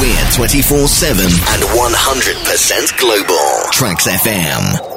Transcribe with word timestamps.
We're 0.00 0.30
24 0.32 0.88
7 0.88 1.24
and 1.24 1.62
100% 1.62 2.98
global. 2.98 3.70
Tracks 3.72 4.06
FM. 4.06 4.95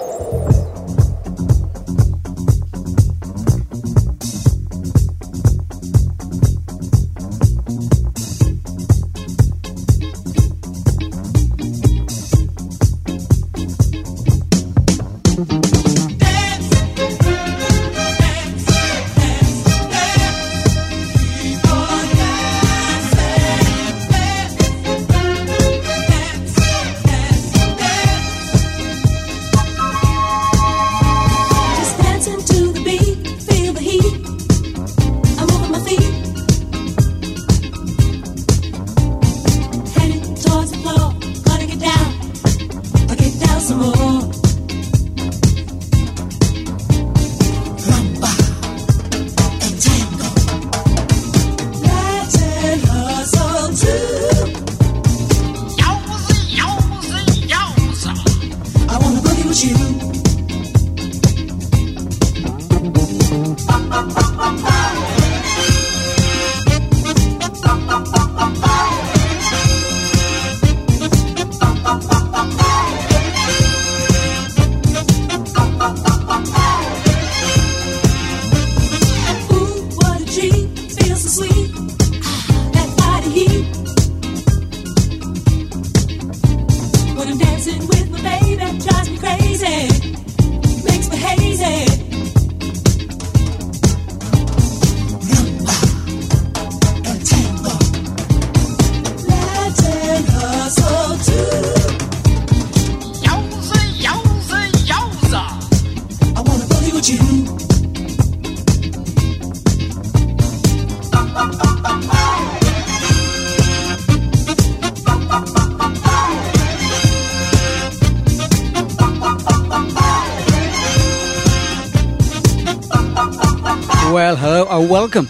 Welcome. 124.87 125.27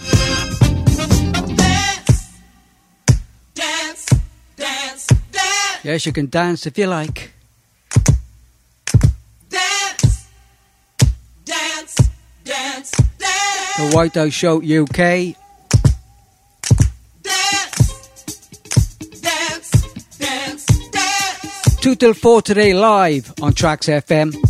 Dance, 3.54 4.10
dance, 4.56 5.06
dance. 5.06 5.06
Yes, 5.82 6.06
you 6.06 6.12
can 6.12 6.28
dance 6.28 6.66
if 6.66 6.76
you 6.76 6.86
like. 6.86 7.32
Dance, 9.48 10.28
dance, 11.44 11.96
dance, 12.44 12.90
dance. 13.18 13.76
The 13.78 13.90
White 13.94 14.14
House 14.14 14.32
Show 14.32 14.62
UK. 14.62 15.36
Two 21.80 21.94
till 21.94 22.12
four 22.12 22.42
today, 22.42 22.74
live 22.74 23.32
on 23.40 23.54
Tracks 23.54 23.86
FM. 23.86 24.49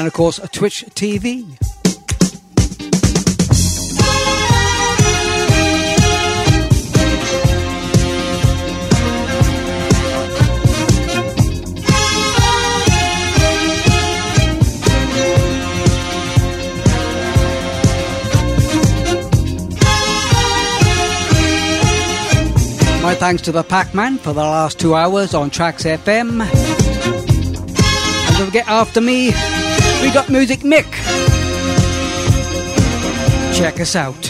And 0.00 0.06
of 0.06 0.14
course 0.14 0.40
Twitch 0.50 0.82
TV. 0.94 1.44
My 23.02 23.14
thanks 23.14 23.42
to 23.42 23.52
the 23.52 23.62
Pac-Man 23.62 24.16
for 24.16 24.32
the 24.32 24.40
last 24.40 24.80
two 24.80 24.94
hours 24.94 25.34
on 25.34 25.50
Tracks 25.50 25.84
FM. 25.84 26.40
And 26.40 28.36
don't 28.38 28.46
forget 28.46 28.66
after 28.66 29.02
me, 29.02 29.32
we 30.02 30.10
got 30.10 30.28
Music 30.30 30.60
Mick. 30.60 30.90
Check 33.54 33.80
us 33.80 33.94
out. 33.94 34.29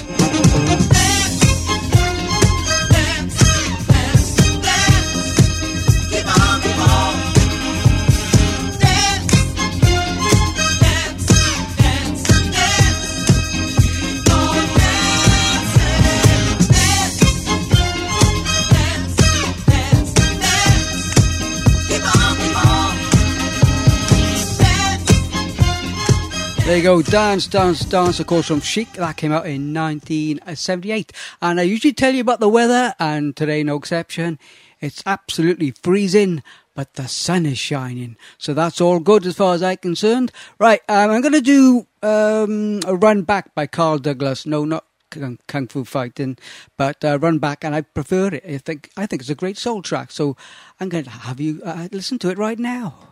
There 26.70 26.76
you 26.76 26.84
go, 26.84 27.02
Dance, 27.02 27.48
Dance, 27.48 27.84
Dance, 27.84 28.20
of 28.20 28.28
course, 28.28 28.46
from 28.46 28.60
Chic. 28.60 28.92
That 28.92 29.16
came 29.16 29.32
out 29.32 29.44
in 29.44 29.74
1978. 29.74 31.12
And 31.42 31.58
I 31.58 31.64
usually 31.64 31.92
tell 31.92 32.14
you 32.14 32.20
about 32.20 32.38
the 32.38 32.48
weather, 32.48 32.94
and 33.00 33.34
today, 33.34 33.64
no 33.64 33.74
exception. 33.74 34.38
It's 34.80 35.02
absolutely 35.04 35.72
freezing, 35.72 36.44
but 36.76 36.94
the 36.94 37.08
sun 37.08 37.44
is 37.44 37.58
shining. 37.58 38.16
So 38.38 38.54
that's 38.54 38.80
all 38.80 39.00
good 39.00 39.26
as 39.26 39.34
far 39.34 39.54
as 39.54 39.64
I'm 39.64 39.78
concerned. 39.78 40.30
Right, 40.60 40.80
um, 40.88 41.10
I'm 41.10 41.22
going 41.22 41.32
to 41.32 41.40
do 41.40 41.88
um, 42.04 42.78
a 42.86 42.94
run 42.94 43.22
back 43.22 43.52
by 43.52 43.66
Carl 43.66 43.98
Douglas. 43.98 44.46
No, 44.46 44.64
not 44.64 44.84
kung 45.10 45.66
fu 45.66 45.82
fighting, 45.82 46.38
but 46.76 47.04
uh, 47.04 47.18
run 47.18 47.40
back, 47.40 47.64
and 47.64 47.74
I 47.74 47.80
prefer 47.80 48.28
it. 48.28 48.44
I 48.46 48.58
think 48.58 48.90
I 48.96 49.06
think 49.06 49.22
it's 49.22 49.28
a 49.28 49.34
great 49.34 49.58
soul 49.58 49.82
track. 49.82 50.12
So 50.12 50.36
I'm 50.78 50.88
going 50.88 51.02
to 51.02 51.10
have 51.10 51.40
you 51.40 51.62
uh, 51.64 51.88
listen 51.90 52.20
to 52.20 52.30
it 52.30 52.38
right 52.38 52.60
now. 52.60 53.09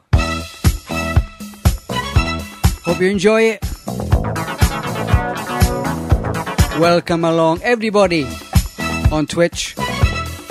Hope 2.88 3.00
you 3.02 3.10
enjoy 3.10 3.42
it. 3.42 3.62
Welcome 6.80 7.22
along, 7.22 7.60
everybody, 7.62 8.26
on 9.12 9.26
Twitch 9.26 9.74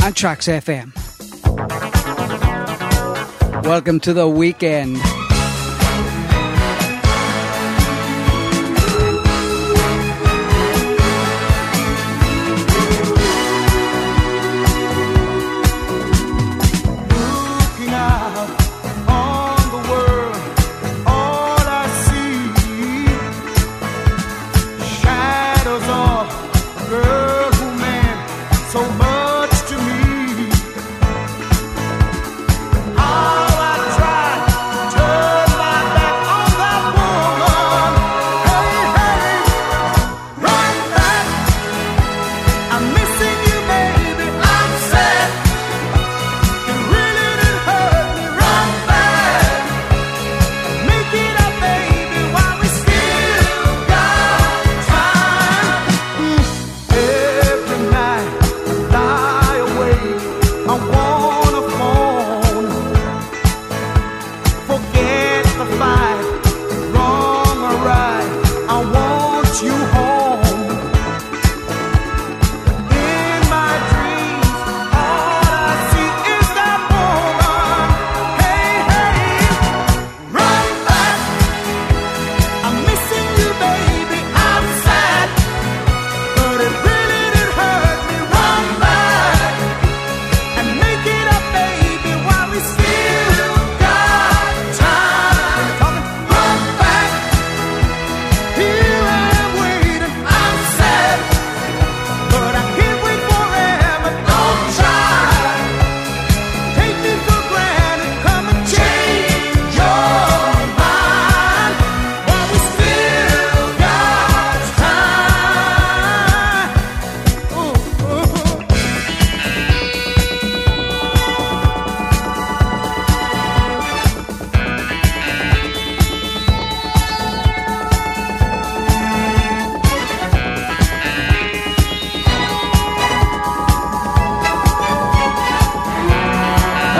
and 0.04 0.16
Tracks 0.16 0.48
FM. 0.48 0.94
Welcome 3.66 4.00
to 4.02 4.14
the 4.14 4.30
weekend. 4.30 4.98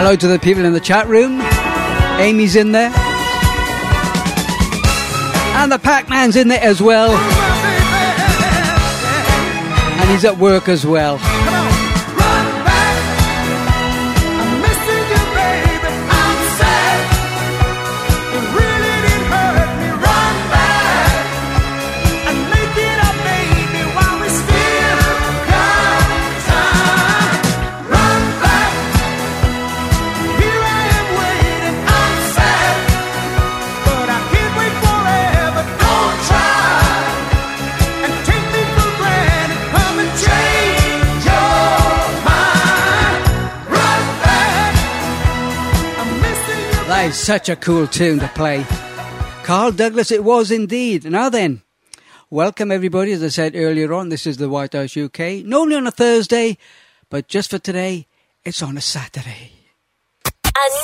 Hello 0.08 0.16
to 0.16 0.26
the 0.26 0.38
people 0.38 0.64
in 0.64 0.72
the 0.72 0.80
chat 0.80 1.06
room. 1.06 1.38
Amy's 2.18 2.56
in 2.56 2.72
there. 2.72 2.90
And 5.54 5.70
the 5.70 5.78
Pac-Man's 5.78 6.34
in 6.34 6.48
there 6.48 6.62
as 6.62 6.80
well. 6.80 7.10
And 10.00 10.10
he's 10.10 10.24
at 10.24 10.38
work 10.38 10.70
as 10.70 10.86
well. 10.86 11.18
Is 47.08 47.18
such 47.18 47.48
a 47.48 47.56
cool 47.56 47.86
tune 47.86 48.18
to 48.18 48.28
play. 48.28 48.66
Carl 49.42 49.72
Douglas, 49.72 50.10
it 50.10 50.22
was 50.22 50.50
indeed. 50.50 51.06
Now 51.06 51.30
then, 51.30 51.62
welcome 52.28 52.70
everybody. 52.70 53.12
As 53.12 53.22
I 53.22 53.28
said 53.28 53.56
earlier 53.56 53.94
on, 53.94 54.10
this 54.10 54.26
is 54.26 54.36
the 54.36 54.50
White 54.50 54.74
House 54.74 54.94
UK. 54.94 55.42
Normally 55.42 55.76
on 55.76 55.86
a 55.86 55.90
Thursday, 55.90 56.58
but 57.08 57.26
just 57.26 57.48
for 57.48 57.58
today, 57.58 58.06
it's 58.44 58.62
on 58.62 58.76
a 58.76 58.82
Saturday. 58.82 59.52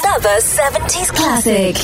Another 0.03 0.41
70s 0.41 1.13
classic. 1.13 1.77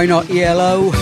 Why 0.00 0.06
not 0.06 0.30
ELO? 0.30 0.92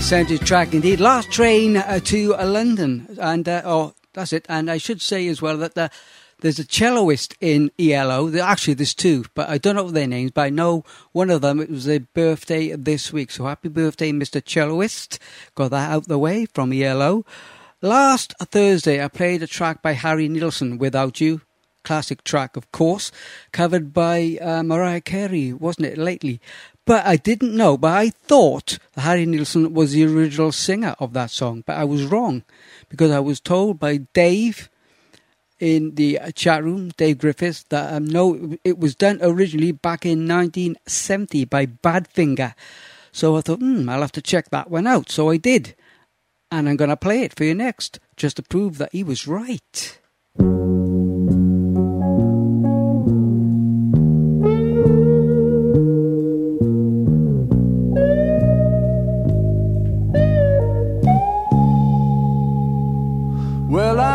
Sounded 0.00 0.40
track 0.40 0.74
indeed. 0.74 0.98
Last 0.98 1.30
train 1.30 1.76
uh, 1.76 2.00
to 2.00 2.34
uh, 2.34 2.44
London, 2.44 3.06
and 3.20 3.48
uh, 3.48 3.62
oh, 3.64 3.94
that's 4.14 4.32
it. 4.32 4.46
And 4.48 4.68
I 4.68 4.78
should 4.78 5.00
say 5.00 5.28
as 5.28 5.40
well 5.40 5.56
that 5.58 5.76
the, 5.76 5.92
there's 6.40 6.58
a 6.58 6.64
celloist 6.64 7.36
in 7.40 7.70
ELO. 7.78 8.36
Actually, 8.36 8.74
there's 8.74 8.94
two, 8.94 9.26
but 9.36 9.48
I 9.48 9.58
don't 9.58 9.76
know 9.76 9.92
their 9.92 10.08
names. 10.08 10.32
But 10.32 10.40
I 10.40 10.50
know 10.50 10.84
one 11.12 11.30
of 11.30 11.40
them. 11.40 11.60
It 11.60 11.70
was 11.70 11.84
their 11.84 12.00
birthday 12.00 12.74
this 12.74 13.12
week, 13.12 13.30
so 13.30 13.44
happy 13.44 13.68
birthday, 13.68 14.10
Mr. 14.10 14.42
Celloist! 14.42 15.20
Got 15.54 15.70
that 15.70 15.92
out 15.92 16.08
the 16.08 16.18
way 16.18 16.46
from 16.46 16.72
ELO. 16.72 17.24
Last 17.80 18.34
Thursday, 18.40 19.00
I 19.00 19.06
played 19.06 19.44
a 19.44 19.46
track 19.46 19.82
by 19.82 19.92
Harry 19.92 20.28
Nilsson, 20.28 20.78
"Without 20.78 21.20
You." 21.20 21.42
Classic 21.82 22.22
track, 22.24 22.56
of 22.56 22.70
course, 22.72 23.10
covered 23.52 23.92
by 23.92 24.38
uh, 24.40 24.62
Mariah 24.62 25.00
Carey, 25.00 25.52
wasn't 25.52 25.86
it, 25.86 25.98
lately? 25.98 26.40
But 26.84 27.06
I 27.06 27.16
didn't 27.16 27.56
know, 27.56 27.76
but 27.76 27.92
I 27.92 28.10
thought 28.10 28.78
Harry 28.96 29.26
Nilsson 29.26 29.74
was 29.74 29.92
the 29.92 30.04
original 30.04 30.52
singer 30.52 30.96
of 30.98 31.12
that 31.12 31.30
song, 31.30 31.62
but 31.66 31.76
I 31.76 31.84
was 31.84 32.04
wrong 32.04 32.42
because 32.88 33.10
I 33.10 33.20
was 33.20 33.40
told 33.40 33.78
by 33.78 33.98
Dave 34.12 34.68
in 35.60 35.94
the 35.94 36.18
chat 36.34 36.64
room, 36.64 36.88
Dave 36.96 37.18
Griffiths, 37.18 37.64
that 37.68 37.92
um, 37.92 38.06
no, 38.06 38.56
it 38.64 38.78
was 38.78 38.94
done 38.94 39.18
originally 39.22 39.72
back 39.72 40.04
in 40.06 40.26
1970 40.26 41.44
by 41.44 41.66
Badfinger. 41.66 42.54
So 43.12 43.36
I 43.36 43.42
thought, 43.42 43.60
hmm, 43.60 43.88
I'll 43.88 44.00
have 44.00 44.12
to 44.12 44.22
check 44.22 44.50
that 44.50 44.70
one 44.70 44.86
out. 44.86 45.10
So 45.10 45.30
I 45.30 45.36
did. 45.36 45.76
And 46.50 46.68
I'm 46.68 46.76
going 46.76 46.90
to 46.90 46.96
play 46.96 47.22
it 47.22 47.36
for 47.36 47.44
you 47.44 47.54
next, 47.54 48.00
just 48.16 48.36
to 48.36 48.42
prove 48.42 48.78
that 48.78 48.92
he 48.92 49.04
was 49.04 49.28
right. 49.28 49.98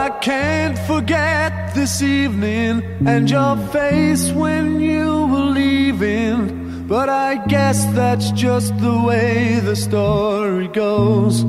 I 0.05 0.11
can't 0.19 0.77
forget 0.77 1.73
this 1.73 2.03
evening 2.03 2.83
and 3.07 3.27
your 3.27 3.57
face 3.73 4.31
when 4.31 4.79
you 4.79 5.25
were 5.25 5.49
leaving. 5.61 6.85
But 6.87 7.09
I 7.09 7.43
guess 7.47 7.83
that's 7.95 8.29
just 8.29 8.77
the 8.77 9.01
way 9.01 9.59
the 9.61 9.75
story 9.75 10.67
goes. 10.67 11.41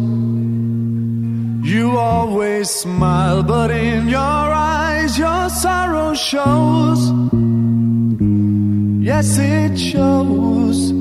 You 1.71 1.99
always 1.99 2.71
smile, 2.71 3.43
but 3.43 3.71
in 3.71 4.09
your 4.09 4.19
eyes, 4.73 5.19
your 5.19 5.51
sorrow 5.51 6.15
shows. 6.15 7.01
Yes, 9.05 9.37
it 9.37 9.79
shows. 9.79 10.93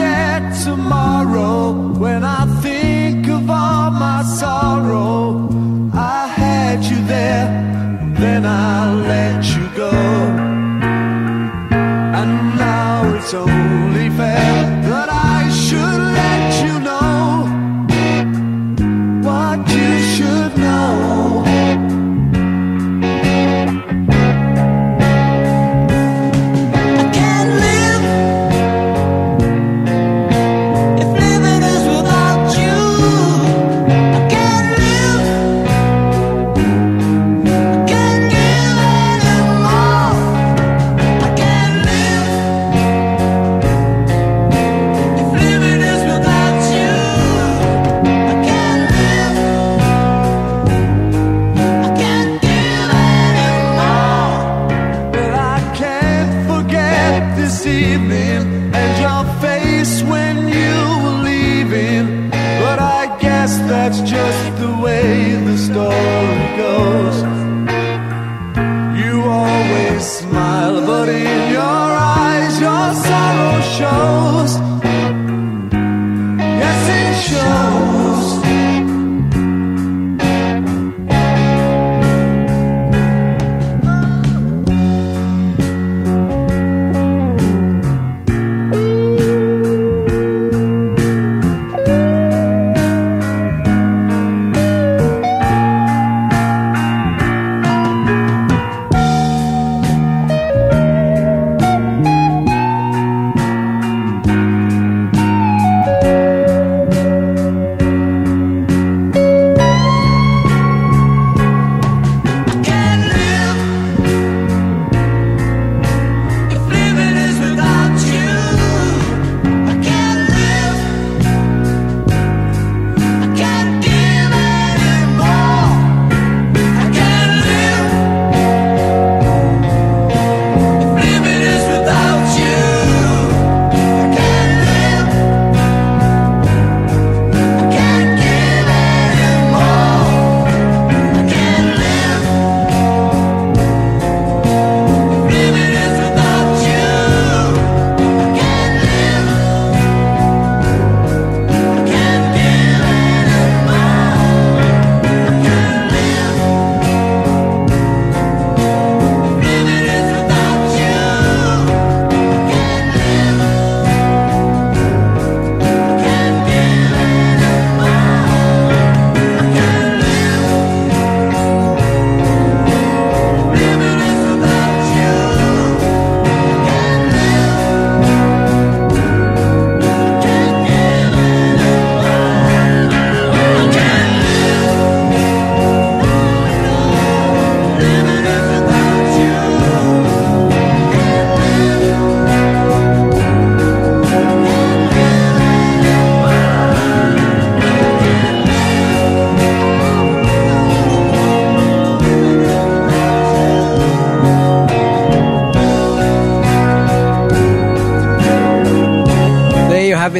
Forget 0.00 0.64
tomorrow 0.64 1.72
when 1.98 2.24
I 2.24 2.44
think 2.62 3.28
of 3.28 3.50
all 3.50 3.90
my 3.90 4.22
sorrow. 4.22 5.48
I 5.92 6.26
had 6.26 6.84
you 6.84 7.04
there, 7.04 7.48
then 8.18 8.46
I 8.46 8.94
let 8.94 9.44
you 9.54 9.68
go. 9.76 10.29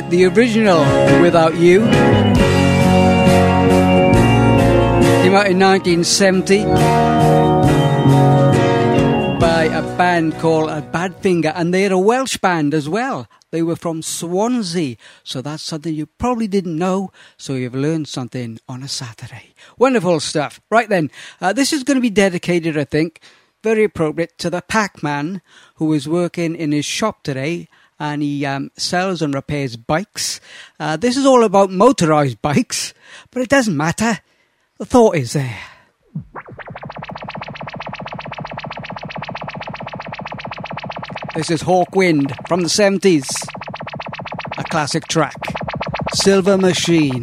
It, 0.01 0.11
the 0.11 0.25
original 0.27 0.81
Without 1.21 1.57
You. 1.57 1.81
Came 5.23 5.35
out 5.35 5.47
in 5.47 5.59
1970 5.59 6.65
by 9.39 9.65
a 9.65 9.83
band 9.97 10.39
called 10.39 10.71
Badfinger, 10.93 11.53
and 11.55 11.73
they're 11.75 11.93
a 11.93 11.99
Welsh 11.99 12.39
band 12.39 12.75
as 12.75 12.89
well. 12.89 13.29
They 13.51 13.63
were 13.63 13.77
from 13.77 14.03
Swansea, 14.03 14.97
so 15.25 15.43
that's 15.43 15.63
something 15.63 15.95
you 15.95 16.07
probably 16.07 16.49
didn't 16.49 16.77
know. 16.77 17.11
So 17.37 17.55
you've 17.55 17.75
learned 17.75 18.09
something 18.09 18.59
on 18.69 18.83
a 18.83 18.89
Saturday. 18.89 19.55
Wonderful 19.79 20.21
stuff. 20.21 20.61
Right 20.71 20.89
then, 20.89 21.11
uh, 21.41 21.53
this 21.53 21.73
is 21.73 21.85
going 21.85 21.97
to 21.97 22.03
be 22.03 22.11
dedicated, 22.11 22.79
I 22.79 22.85
think, 22.85 23.21
very 23.63 23.85
appropriate 23.85 24.39
to 24.39 24.51
the 24.51 24.63
Pac-Man 24.63 25.43
who 25.77 25.93
is 25.93 26.09
working 26.09 26.55
in 26.55 26.73
his 26.73 26.85
shop 26.85 27.23
today 27.23 27.69
and 28.01 28.23
he 28.23 28.47
um, 28.47 28.71
sells 28.77 29.21
and 29.21 29.35
repairs 29.35 29.77
bikes. 29.77 30.41
Uh, 30.81 30.97
this 30.97 31.17
is 31.17 31.27
all 31.27 31.45
about 31.45 31.71
motorized 31.71 32.41
bikes, 32.41 32.95
but 33.31 33.43
it 33.43 33.51
doesn't 33.51 33.77
matter. 33.77 34.19
The 34.79 34.87
thought 34.87 35.17
is 35.17 35.35
there. 35.35 35.59
This 41.37 41.51
is 41.51 41.63
Hawkwind 41.63 42.35
from 42.49 42.63
the 42.63 42.69
70s. 42.69 43.29
A 44.59 44.65
classic 44.65 45.07
track. 45.07 45.37
Silver 46.15 46.59
Machine. 46.59 47.23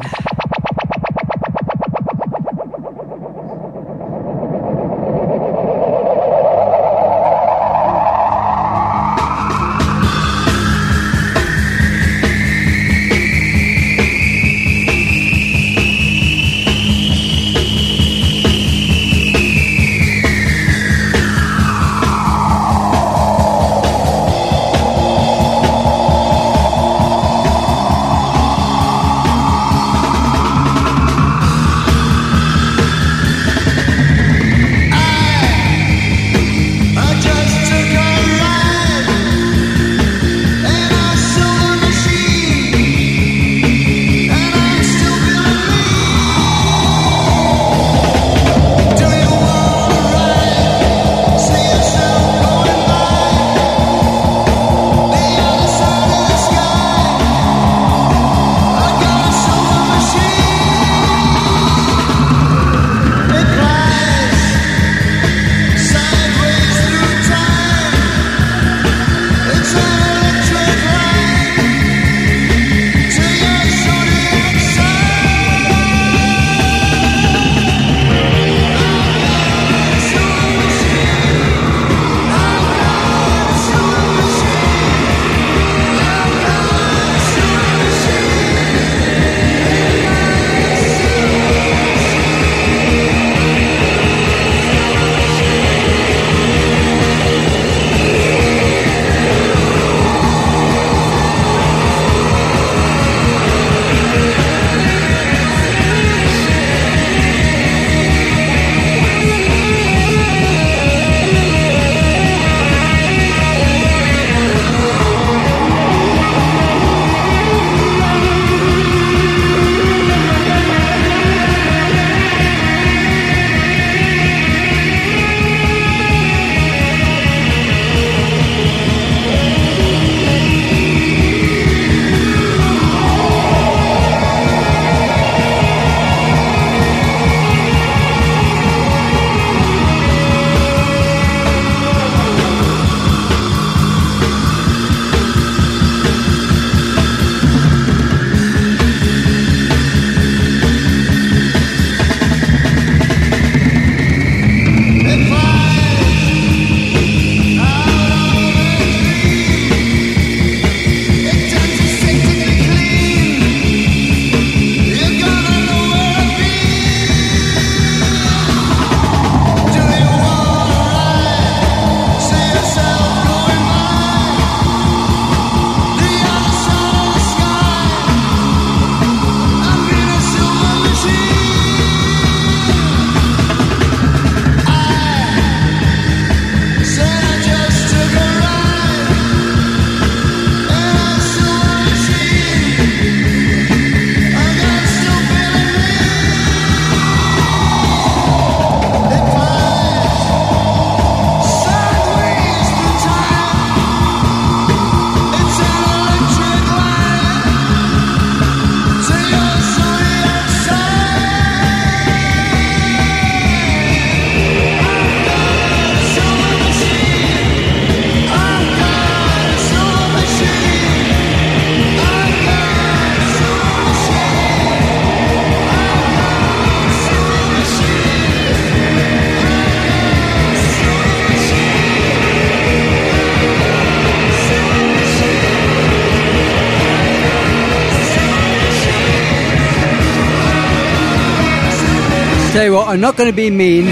you 242.67 242.73
what, 242.73 242.87
I'm 242.87 242.99
not 242.99 243.15
going 243.17 243.29
to 243.29 243.35
be 243.35 243.49
mean. 243.49 243.85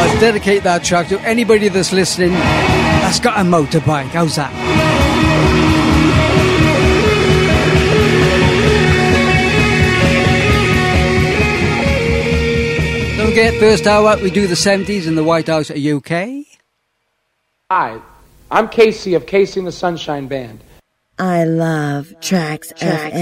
I 0.00 0.16
dedicate 0.20 0.64
that 0.64 0.84
track 0.84 1.08
to 1.08 1.20
anybody 1.20 1.68
that's 1.68 1.92
listening 1.92 2.32
that's 2.32 3.20
got 3.20 3.38
a 3.38 3.42
motorbike. 3.42 4.08
How's 4.08 4.36
that? 4.36 4.52
forget, 13.28 13.54
first 13.60 13.86
hour, 13.86 14.16
we 14.22 14.30
do 14.30 14.46
the 14.48 14.54
70s 14.54 15.06
in 15.06 15.14
the 15.14 15.22
White 15.22 15.46
House 15.46 15.70
UK. 15.70 16.44
Hi, 17.70 18.00
I'm 18.50 18.68
KC 18.68 19.14
of 19.14 19.26
KC 19.26 19.58
and 19.58 19.66
the 19.66 19.72
Sunshine 19.72 20.26
Band. 20.26 20.60
I 21.18 21.44
love 21.44 22.14
tracks, 22.20 22.72
tracks 22.76 23.14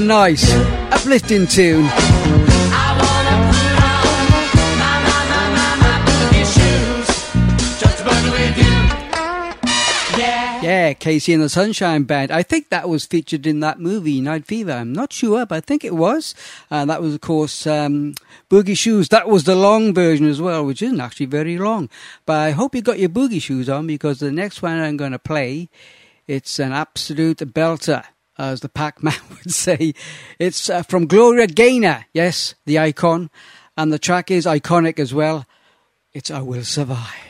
nice, 0.00 0.52
uplifting 0.92 1.46
tune. 1.46 1.88
Yeah, 10.62 10.94
KC 10.94 11.34
and 11.34 11.42
the 11.42 11.48
Sunshine 11.48 12.04
Band. 12.04 12.30
I 12.30 12.44
think 12.44 12.68
that 12.68 12.88
was 12.88 13.04
featured 13.04 13.48
in 13.48 13.58
that 13.60 13.80
movie, 13.80 14.20
Night 14.20 14.46
Fever. 14.46 14.70
I'm 14.70 14.92
not 14.92 15.12
sure, 15.12 15.44
but 15.44 15.56
I 15.56 15.60
think 15.60 15.84
it 15.84 15.94
was. 15.94 16.36
And 16.70 16.88
uh, 16.88 16.94
that 16.94 17.02
was, 17.02 17.16
of 17.16 17.20
course, 17.20 17.66
um, 17.66 18.14
Boogie 18.48 18.78
Shoes. 18.78 19.08
That 19.08 19.28
was 19.28 19.42
the 19.42 19.56
long 19.56 19.92
version 19.92 20.28
as 20.28 20.40
well, 20.40 20.64
which 20.64 20.80
isn't 20.80 21.00
actually 21.00 21.26
very 21.26 21.58
long. 21.58 21.90
But 22.26 22.38
I 22.38 22.50
hope 22.52 22.76
you 22.76 22.80
got 22.80 23.00
your 23.00 23.08
boogie 23.08 23.42
shoes 23.42 23.68
on 23.68 23.88
because 23.88 24.20
the 24.20 24.30
next 24.30 24.62
one 24.62 24.78
I'm 24.78 24.96
going 24.96 25.10
to 25.10 25.18
play, 25.18 25.68
it's 26.28 26.60
an 26.60 26.72
absolute 26.72 27.38
belter 27.38 28.04
as 28.42 28.60
the 28.60 28.68
Pac-Man 28.68 29.14
would 29.30 29.52
say. 29.52 29.94
It's 30.38 30.68
uh, 30.68 30.82
from 30.82 31.06
Gloria 31.06 31.46
Gaynor, 31.46 32.06
yes, 32.12 32.54
the 32.66 32.78
icon, 32.78 33.30
and 33.76 33.92
the 33.92 33.98
track 33.98 34.30
is 34.30 34.46
iconic 34.46 34.98
as 34.98 35.14
well. 35.14 35.46
It's 36.12 36.30
I 36.30 36.40
Will 36.42 36.64
Survive. 36.64 37.28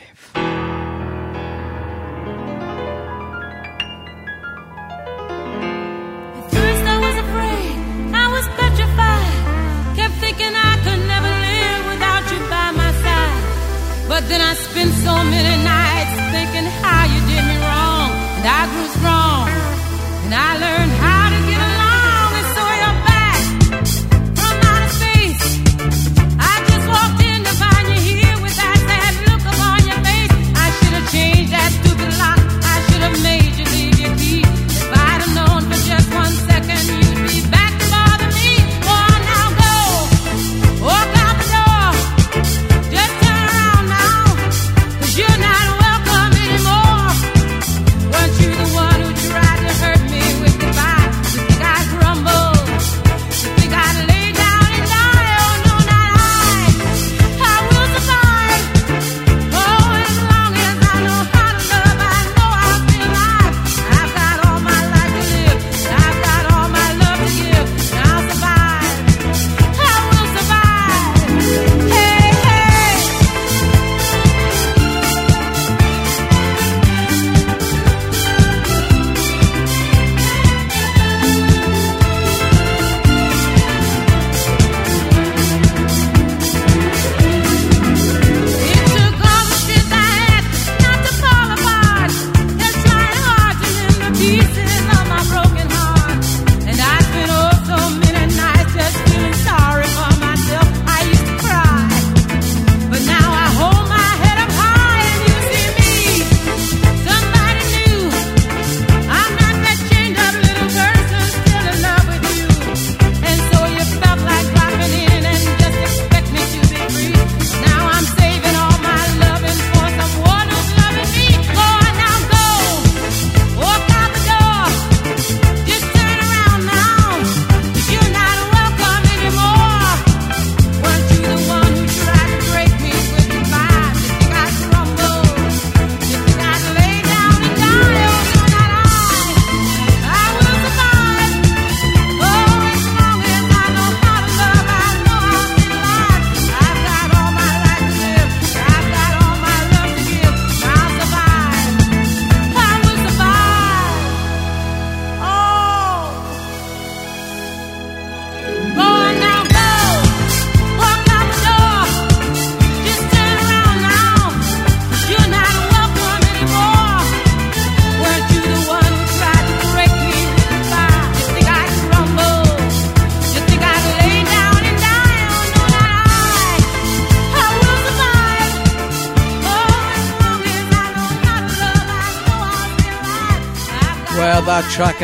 But 14.05 14.27
then 14.29 14.41
I 14.41 14.53
spent 14.53 14.91
so 14.93 15.23
many 15.23 15.63
nights 15.63 15.72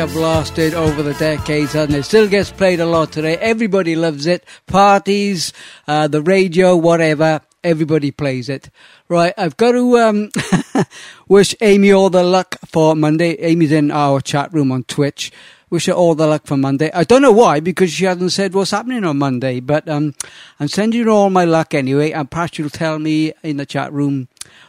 have 0.00 0.16
lasted 0.16 0.72
over 0.72 1.02
the 1.02 1.12
decades 1.12 1.74
and 1.74 1.94
it 1.94 2.04
still 2.04 2.26
gets 2.26 2.50
played 2.50 2.80
a 2.80 2.86
lot 2.86 3.12
today. 3.12 3.36
Everybody 3.36 3.94
loves 3.94 4.24
it. 4.26 4.46
Parties, 4.66 5.52
uh, 5.86 6.08
the 6.08 6.22
radio, 6.22 6.74
whatever. 6.74 7.42
Everybody 7.62 8.10
plays 8.10 8.48
it. 8.48 8.70
Right, 9.10 9.34
I've 9.36 9.58
got 9.58 9.72
to 9.72 9.98
um, 9.98 10.30
wish 11.28 11.54
Amy 11.60 11.92
all 11.92 12.08
the 12.08 12.22
luck 12.22 12.56
for 12.64 12.96
Monday. 12.96 13.32
Amy's 13.40 13.72
in 13.72 13.90
our 13.90 14.22
chat 14.22 14.50
room 14.54 14.72
on 14.72 14.84
Twitch. 14.84 15.32
Wish 15.68 15.84
her 15.84 15.92
all 15.92 16.14
the 16.14 16.26
luck 16.26 16.46
for 16.46 16.56
Monday. 16.56 16.90
I 16.94 17.04
don't 17.04 17.20
know 17.20 17.30
why, 17.30 17.60
because 17.60 17.92
she 17.92 18.06
hasn't 18.06 18.32
said 18.32 18.54
what's 18.54 18.70
happening 18.70 19.04
on 19.04 19.18
Monday, 19.18 19.60
but 19.60 19.86
um, 19.86 20.14
I'm 20.58 20.68
sending 20.68 21.04
her 21.04 21.10
all 21.10 21.28
my 21.28 21.44
luck 21.44 21.74
anyway, 21.74 22.12
and 22.12 22.30
perhaps 22.30 22.58
you'll 22.58 22.70
tell 22.70 22.98
me 22.98 23.34
in 23.42 23.58
the 23.58 23.66
chat 23.66 23.92
room 23.92 24.28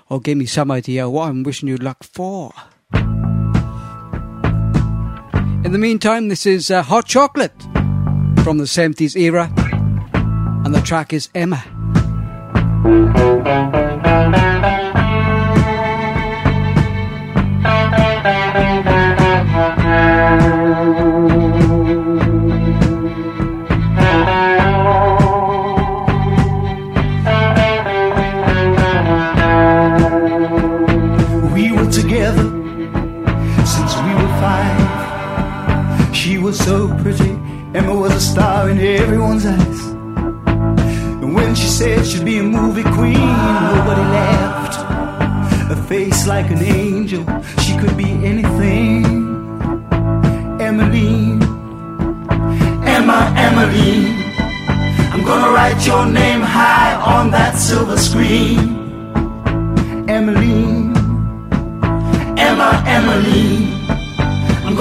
or 0.09 0.19
give 0.19 0.37
me 0.37 0.45
some 0.45 0.71
idea 0.71 1.09
what 1.09 1.29
I'm 1.29 1.43
wishing 1.43 1.69
you 1.69 1.77
luck 1.77 2.03
for. 2.03 2.51
In 5.63 5.71
the 5.71 5.77
meantime, 5.77 6.27
this 6.27 6.47
is 6.47 6.71
uh, 6.71 6.81
Hot 6.81 7.05
Chocolate 7.05 7.61
from 8.43 8.57
the 8.57 8.63
70s 8.63 9.15
era, 9.15 9.51
and 10.65 10.73
the 10.73 10.81
track 10.81 11.13
is 11.13 11.29
Emma. 11.35 11.63
Star 38.21 38.69
in 38.69 38.77
everyone's 38.77 39.45
eyes. 39.45 39.81
And 41.21 41.33
when 41.33 41.55
she 41.55 41.67
said 41.67 42.05
she'd 42.05 42.23
be 42.23 42.37
a 42.37 42.43
movie 42.43 42.83
queen, 42.83 43.33
nobody 43.73 44.05
laughed. 44.17 44.75
A 45.71 45.75
face 45.87 46.27
like 46.27 46.51
an 46.51 46.61
angel, 46.61 47.23
she 47.63 47.75
could 47.77 47.97
be 47.97 48.09
anything. 48.31 49.05
Emmeline, 50.67 51.41
Emma, 52.95 53.19
Emmeline, 53.47 54.07
I'm 55.13 55.23
gonna 55.25 55.51
write 55.51 55.85
your 55.85 56.05
name 56.05 56.41
high 56.41 56.93
on 57.15 57.31
that 57.31 57.57
silver 57.57 57.97
screen. 57.97 58.59
Emmeline, 60.07 60.95
Emma, 62.37 62.83
Emmeline. 62.85 63.50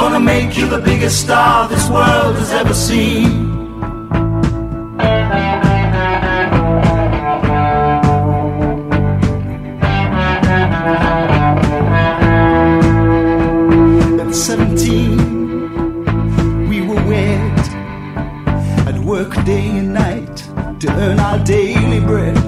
Gonna 0.00 0.18
make 0.18 0.56
you 0.56 0.66
the 0.66 0.78
biggest 0.78 1.20
star 1.20 1.68
this 1.68 1.86
world 1.90 2.34
has 2.36 2.52
ever 2.52 2.72
seen. 2.72 3.50
At 14.18 14.34
17, 14.34 16.68
we 16.70 16.80
were 16.80 17.02
wed. 17.06 17.60
I'd 18.88 19.00
work 19.04 19.34
day 19.44 19.68
and 19.68 19.92
night 19.92 20.34
to 20.80 20.88
earn 21.04 21.20
our 21.20 21.38
daily 21.44 22.00
bread. 22.00 22.38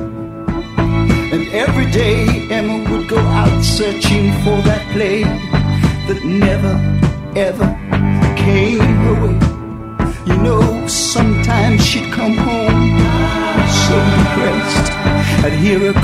And 1.35 1.47
every 1.53 1.91
day 1.91 2.49
Emma 2.51 2.79
would 2.91 3.09
go 3.09 3.19
out 3.19 3.63
searching 3.63 4.33
for 4.43 4.57
that 4.69 4.83
play 4.93 5.25
that 6.09 6.25
never, 6.25 6.75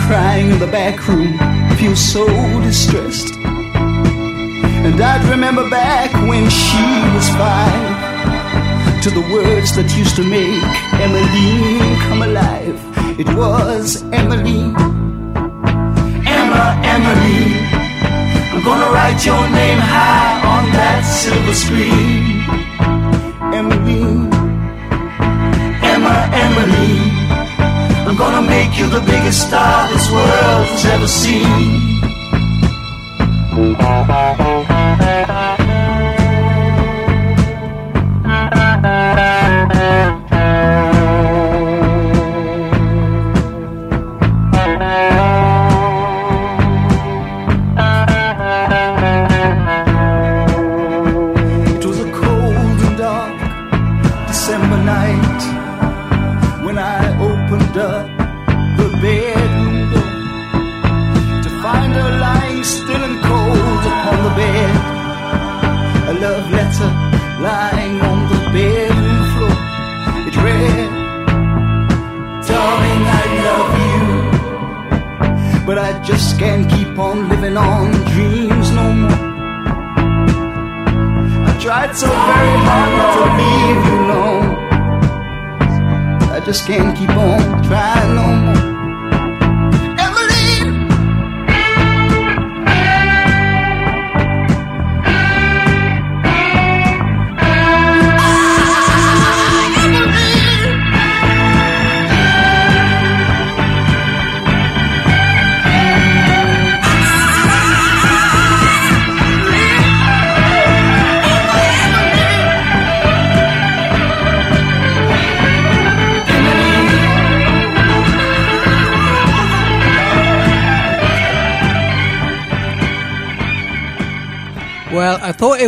crying 0.09 0.51
in 0.51 0.59
the 0.59 0.67
back 0.67 1.07
room, 1.07 1.37
I 1.39 1.77
feel 1.77 1.95
so 1.95 2.27
distressed. 2.63 3.35
And 4.87 4.99
I'd 4.99 5.23
remember 5.29 5.69
back 5.69 6.11
when 6.31 6.49
she 6.49 6.89
was 7.15 7.29
five 7.37 9.03
to 9.03 9.11
the 9.11 9.21
words 9.35 9.77
that 9.77 9.89
used 9.99 10.17
to 10.17 10.25
make 10.25 10.65
Emily 11.05 11.95
come 12.09 12.23
alive. 12.23 12.81
It 13.21 13.29
was 13.37 14.03
Emily. 14.21 14.63
Emma, 16.39 16.65
Emily. 16.95 17.45
I'm 18.53 18.65
gonna 18.65 18.91
write 18.97 19.21
your 19.27 19.45
name 19.61 19.81
high 19.93 20.41
on 20.55 20.65
that 20.73 21.03
silver 21.05 21.57
screen. 21.65 22.49
Emily, 23.53 24.09
Emma, 25.93 26.17
Emily. 26.33 27.18
Gonna 28.19 28.43
make 28.43 28.77
you 28.77 28.89
the 28.91 29.01
biggest 29.01 29.47
star 29.47 29.89
this 29.93 30.11
world 30.11 30.67
has 30.67 30.85
ever 30.87 31.07
seen. 31.07 31.79
Just 86.49 86.67
can't 86.67 86.97
keep 86.97 87.11
on 87.11 87.38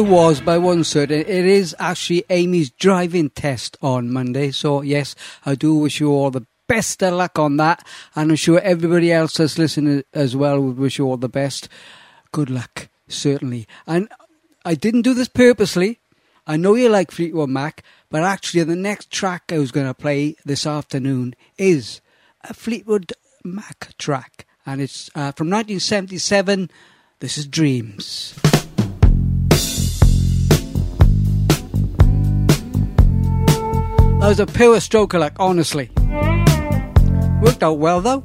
Was, 0.01 0.41
by 0.41 0.59
wasn't 0.59 0.87
certain. 0.87 1.21
It 1.21 1.29
is 1.29 1.77
actually 1.79 2.25
Amy's 2.31 2.71
driving 2.71 3.31
test 3.31 3.77
on 3.83 4.13
Monday. 4.13 4.51
So, 4.51 4.83
yes, 4.83 5.15
I 5.45 5.55
do 5.55 5.75
wish 5.75 6.01
you 6.01 6.11
all 6.11 6.31
the 6.31 6.47
best 6.67 7.03
of 7.03 7.15
luck 7.15 7.39
on 7.39 7.57
that. 7.59 7.87
And 8.15 8.31
I'm 8.31 8.37
sure 8.37 8.61
everybody 8.61 9.13
else 9.13 9.37
that's 9.37 9.59
listening 9.59 10.05
as 10.15 10.35
well 10.35 10.61
would 10.61 10.79
wish 10.79 10.99
you 10.99 11.07
all 11.07 11.17
the 11.17 11.29
best. 11.29 11.69
Good 12.33 12.51
luck, 12.51 12.89
certainly. 13.09 13.67
And 13.87 14.09
I 14.65 14.75
didn't 14.75 15.03
do 15.03 15.15
this 15.15 15.29
purposely. 15.29 16.01
I 16.47 16.57
know 16.57 16.75
you 16.75 16.89
like 16.89 17.11
Fleetwood 17.11 17.51
Mac, 17.51 17.85
but 18.11 18.23
actually, 18.23 18.65
the 18.65 18.77
next 18.77 19.11
track 19.11 19.53
I 19.53 19.59
was 19.59 19.71
going 19.71 19.87
to 19.87 19.95
play 19.95 20.37
this 20.45 20.67
afternoon 20.67 21.35
is 21.59 22.01
a 22.43 22.55
Fleetwood 22.55 23.13
Mac 23.45 23.97
track. 23.99 24.46
And 24.65 24.81
it's 24.81 25.09
uh, 25.15 25.33
from 25.33 25.51
1977. 25.51 26.71
This 27.21 27.38
is 27.38 27.46
Dreams. 27.46 28.35
That 34.21 34.29
was 34.29 34.38
a 34.38 34.44
pure 34.44 34.79
stroke 34.81 35.14
like 35.14 35.33
honestly. 35.40 35.88
Worked 37.40 37.62
out 37.62 37.79
well 37.79 38.02
though. 38.02 38.23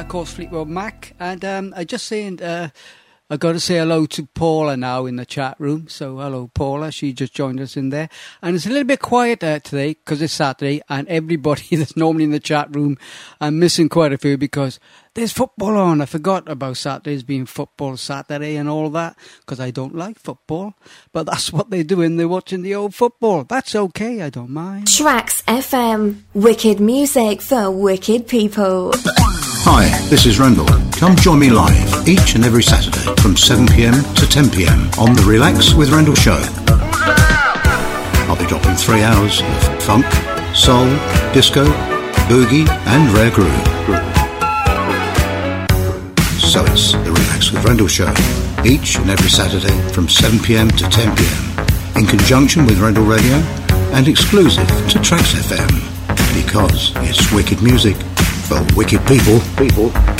Of 0.00 0.08
course, 0.08 0.32
Fleetwood 0.32 0.68
Mac. 0.68 1.14
And 1.18 1.44
um, 1.44 1.74
I 1.76 1.84
just 1.84 2.06
saying, 2.06 2.42
uh, 2.42 2.70
I 3.32 3.38
got 3.38 3.52
to 3.52 3.60
say 3.60 3.78
hello 3.78 4.04
to 4.04 4.26
Paula 4.26 4.76
now 4.76 5.06
in 5.06 5.16
the 5.16 5.24
chat 5.24 5.56
room. 5.58 5.88
So 5.88 6.18
hello, 6.18 6.50
Paula. 6.52 6.92
She 6.92 7.14
just 7.14 7.32
joined 7.32 7.60
us 7.60 7.78
in 7.78 7.88
there, 7.88 8.10
and 8.42 8.54
it's 8.54 8.66
a 8.66 8.68
little 8.68 8.84
bit 8.84 9.00
quieter 9.00 9.58
today 9.58 9.94
because 9.94 10.20
it's 10.20 10.34
Saturday, 10.34 10.82
and 10.90 11.08
everybody 11.08 11.62
that's 11.76 11.96
normally 11.96 12.24
in 12.24 12.30
the 12.30 12.40
chat 12.40 12.76
room, 12.76 12.98
I'm 13.40 13.58
missing 13.58 13.88
quite 13.88 14.12
a 14.12 14.18
few 14.18 14.36
because 14.36 14.78
there's 15.14 15.32
football 15.32 15.78
on. 15.78 16.02
I 16.02 16.04
forgot 16.04 16.46
about 16.46 16.76
Saturdays 16.76 17.22
being 17.22 17.46
football 17.46 17.96
Saturday 17.96 18.56
and 18.56 18.68
all 18.68 18.90
that 18.90 19.16
because 19.40 19.60
I 19.60 19.70
don't 19.70 19.94
like 19.94 20.18
football, 20.18 20.74
but 21.12 21.24
that's 21.24 21.50
what 21.50 21.70
they're 21.70 21.84
doing. 21.84 22.18
They're 22.18 22.28
watching 22.28 22.60
the 22.60 22.74
old 22.74 22.94
football. 22.94 23.44
That's 23.44 23.74
okay. 23.74 24.20
I 24.20 24.28
don't 24.28 24.50
mind. 24.50 24.88
Tracks 24.88 25.40
FM. 25.48 26.20
Wicked 26.34 26.80
music 26.80 27.40
for 27.40 27.70
wicked 27.70 28.28
people. 28.28 28.92
Hi, 29.64 29.86
this 30.08 30.26
is 30.26 30.40
Rendell. 30.40 30.66
Come 30.90 31.14
join 31.14 31.38
me 31.38 31.48
live 31.48 32.08
each 32.08 32.34
and 32.34 32.44
every 32.44 32.64
Saturday 32.64 32.98
from 33.22 33.36
7pm 33.36 33.94
to 34.16 34.26
10pm 34.26 34.98
on 34.98 35.14
the 35.14 35.22
Relax 35.22 35.72
with 35.72 35.90
Rendell 35.90 36.16
show. 36.16 36.42
I'll 38.26 38.36
be 38.36 38.44
dropping 38.46 38.74
three 38.74 39.02
hours 39.04 39.40
of 39.40 39.82
funk, 39.84 40.04
soul, 40.52 40.90
disco, 41.32 41.64
boogie, 42.26 42.68
and 42.90 43.08
rare 43.14 43.30
groove. 43.30 43.54
So 46.42 46.64
it's 46.66 46.94
the 46.94 47.12
Relax 47.14 47.52
with 47.52 47.64
Rendell 47.64 47.86
show 47.86 48.12
each 48.66 48.96
and 48.96 49.10
every 49.10 49.30
Saturday 49.30 49.78
from 49.92 50.08
7pm 50.08 50.76
to 50.76 50.84
10pm 50.90 51.96
in 51.96 52.06
conjunction 52.06 52.66
with 52.66 52.80
Rendell 52.80 53.04
Radio 53.04 53.36
and 53.94 54.08
exclusive 54.08 54.66
to 54.88 54.98
Tracks 54.98 55.34
FM 55.34 55.70
because 56.34 56.90
it's 56.96 57.30
wicked 57.32 57.62
music 57.62 57.96
for 58.52 58.76
wicked 58.76 59.00
people. 59.06 59.40
People. 59.56 59.90
People. 59.90 60.12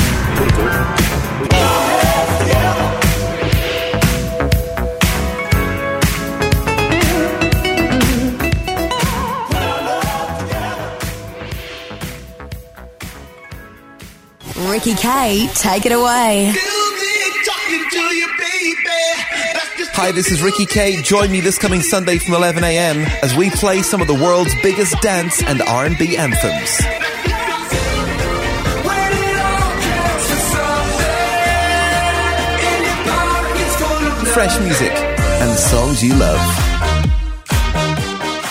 Ricky 14.70 14.94
K, 14.94 15.48
take 15.54 15.86
it 15.86 15.92
away. 15.92 16.52
Hi, 19.94 20.10
this 20.10 20.30
is 20.32 20.42
Ricky 20.42 20.64
K. 20.64 21.02
Join 21.02 21.30
me 21.30 21.40
this 21.40 21.58
coming 21.58 21.82
Sunday 21.82 22.18
from 22.18 22.34
11 22.34 22.64
a.m. 22.64 23.02
as 23.22 23.36
we 23.36 23.50
play 23.50 23.82
some 23.82 24.00
of 24.00 24.06
the 24.06 24.14
world's 24.14 24.54
biggest 24.62 25.00
dance 25.02 25.42
and 25.42 25.60
R&B 25.60 26.16
anthems. 26.16 26.80
Fresh 34.32 34.58
music 34.60 34.90
and 34.92 35.58
songs 35.58 36.02
you 36.02 36.14
love. 36.14 36.40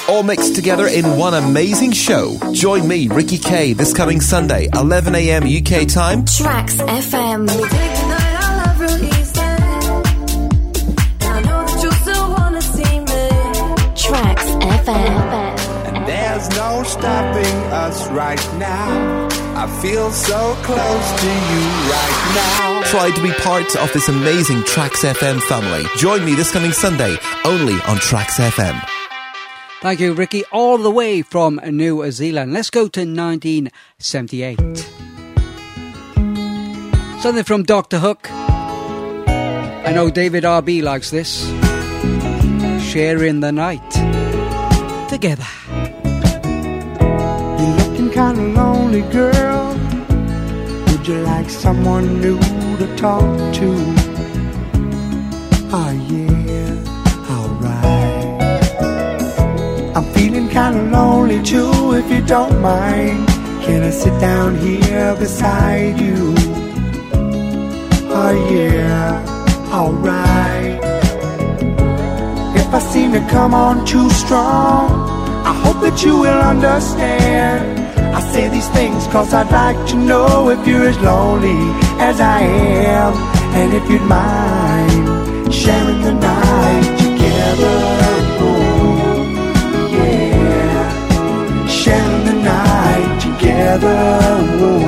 All 0.07 0.21
mixed 0.21 0.53
together 0.53 0.85
in 0.85 1.17
one 1.17 1.33
amazing 1.33 1.91
show. 1.91 2.37
Join 2.53 2.87
me, 2.87 3.07
Ricky 3.07 3.39
K, 3.39 3.73
this 3.73 3.91
coming 3.91 4.21
Sunday, 4.21 4.69
11 4.75 5.15
a.m. 5.15 5.43
UK 5.43 5.87
time. 5.87 6.25
Tracks 6.25 6.75
FM. 6.75 8.00
Stopping 17.01 17.57
us 17.73 18.07
right 18.09 18.53
now. 18.57 19.27
I 19.55 19.65
feel 19.81 20.11
so 20.11 20.53
close 20.61 21.21
to 21.21 21.27
you 21.27 21.63
right 21.89 22.17
now. 22.35 22.83
Try 22.85 23.09
to 23.09 23.23
be 23.23 23.31
part 23.41 23.75
of 23.75 23.91
this 23.91 24.07
amazing 24.07 24.63
Tracks 24.65 25.03
FM 25.03 25.41
family. 25.41 25.83
Join 25.97 26.23
me 26.23 26.35
this 26.35 26.51
coming 26.51 26.71
Sunday, 26.71 27.17
only 27.43 27.73
on 27.87 27.97
Tracks 27.97 28.37
FM. 28.37 28.79
Thank 29.81 29.99
you, 29.99 30.13
Ricky. 30.13 30.43
All 30.51 30.77
the 30.77 30.91
way 30.91 31.23
from 31.23 31.59
New 31.65 32.11
Zealand. 32.11 32.53
Let's 32.53 32.69
go 32.69 32.87
to 32.87 32.99
1978. 32.99 34.77
Something 37.19 37.43
from 37.43 37.63
Doctor 37.63 37.97
Hook. 37.97 38.29
I 38.29 39.91
know 39.91 40.11
David 40.11 40.45
R.B. 40.45 40.83
likes 40.83 41.09
this. 41.09 41.47
Sharing 42.91 43.39
the 43.39 43.51
night 43.51 43.89
together. 45.09 45.47
Looking 48.21 48.35
kinda 48.37 48.61
lonely, 48.61 49.01
girl. 49.01 49.75
Would 50.87 51.07
you 51.07 51.17
like 51.23 51.49
someone 51.49 52.21
new 52.21 52.39
to 52.77 52.87
talk 52.95 53.25
to? 53.57 53.69
Oh, 55.73 55.91
yeah, 56.13 56.75
alright. 57.33 58.41
I'm 59.95 60.05
feeling 60.13 60.49
kinda 60.49 60.83
lonely 60.95 61.41
too, 61.41 61.93
if 61.93 62.11
you 62.11 62.21
don't 62.21 62.61
mind. 62.61 63.27
Can 63.63 63.81
I 63.81 63.89
sit 63.89 64.15
down 64.21 64.55
here 64.57 65.15
beside 65.15 65.99
you? 65.99 66.35
Oh, 68.19 68.33
yeah, 68.51 69.73
alright. 69.73 70.79
If 72.55 72.69
I 72.71 72.79
seem 72.93 73.13
to 73.13 73.21
come 73.31 73.55
on 73.55 73.83
too 73.83 74.09
strong, 74.11 74.85
I 75.43 75.53
hope 75.63 75.79
that 75.81 76.03
you 76.03 76.17
will 76.17 76.41
understand. 76.53 77.90
I 78.13 78.19
say 78.33 78.49
these 78.49 78.67
things 78.69 79.07
cause 79.07 79.33
I'd 79.33 79.51
like 79.51 79.87
to 79.91 79.95
know 79.95 80.49
if 80.49 80.67
you're 80.67 80.87
as 80.87 80.99
lonely 80.99 81.61
as 81.99 82.19
I 82.19 82.41
am 82.41 83.13
and 83.55 83.73
if 83.73 83.89
you'd 83.89 84.01
mind 84.03 85.53
sharing 85.53 86.01
the 86.01 86.13
night 86.13 86.97
together. 87.05 87.77
Oh, 88.43 89.21
yeah, 89.91 91.67
sharing 91.67 92.25
the 92.25 92.37
night 92.53 93.21
together. 93.21 93.99
Oh, 94.67 94.81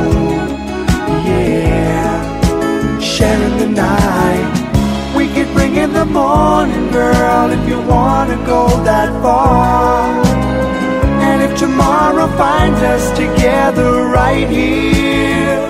yeah, 1.25 2.99
sharing 2.99 3.57
the 3.57 3.67
night. 3.67 5.15
We 5.15 5.27
could 5.33 5.53
bring 5.53 5.75
in 5.75 5.93
the 5.93 6.05
morning, 6.05 6.91
girl, 6.91 7.51
if 7.51 7.67
you 7.69 7.79
wanna 7.81 8.37
go 8.45 8.67
that 8.83 9.09
far. 9.21 10.22
Tomorrow 11.57 12.27
finds 12.37 12.81
us 12.81 13.09
together 13.17 14.07
right 14.07 14.49
here, 14.49 15.67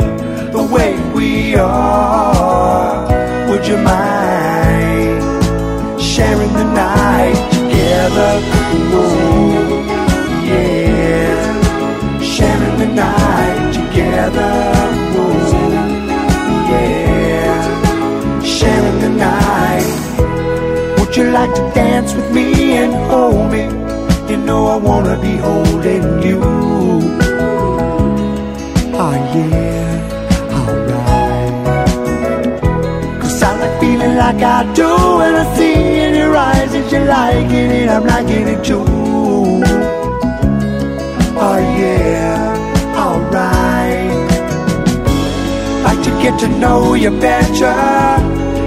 the 0.52 0.64
way 0.64 0.98
we 1.14 1.56
are, 1.56 3.06
would 3.50 3.68
you 3.68 3.78
mind 3.78 5.22
sharing 6.02 6.54
the 6.54 6.64
night 6.64 7.52
together? 7.52 8.42
Ooh, 8.96 9.84
yeah, 10.50 12.22
sharing 12.22 12.78
the 12.80 12.88
night 12.88 13.74
together. 13.74 14.52
Yeah, 16.72 18.42
sharing 18.42 19.00
the 19.00 19.10
night. 19.10 19.86
Would 21.00 21.16
you 21.16 21.26
like 21.32 21.54
to 21.54 21.72
dance 21.76 22.14
with 22.16 22.32
me 22.34 22.78
and 22.78 22.94
hold 23.12 23.52
me? 23.52 23.83
Know 24.46 24.68
I 24.68 24.76
wanna 24.76 25.18
be 25.22 25.38
holding 25.38 26.22
you. 26.22 26.42
Oh 28.94 29.16
yeah, 29.36 30.58
alright. 30.60 31.54
Cause 33.22 33.42
I 33.42 33.58
like 33.62 33.80
feeling 33.80 34.16
like 34.18 34.42
I 34.44 34.74
do 34.74 34.90
when 35.20 35.34
I 35.36 35.56
see 35.56 36.00
in 36.06 36.16
your 36.16 36.36
eyes 36.36 36.72
that 36.74 36.92
you're 36.92 37.06
liking 37.06 37.72
it, 37.80 37.88
I'm 37.88 38.06
liking 38.06 38.48
it 38.50 38.66
too. 38.66 38.84
Oh 41.46 41.60
yeah, 41.80 42.98
alright. 42.98 44.12
Like 45.86 46.02
to 46.04 46.12
get 46.22 46.38
to 46.42 46.48
know 46.60 46.96
you 46.96 47.12
better. 47.12 47.76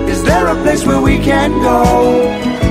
Is 0.08 0.24
there 0.24 0.46
a 0.46 0.54
place 0.62 0.86
where 0.86 1.02
we 1.02 1.18
can 1.18 1.50
go? 1.60 1.82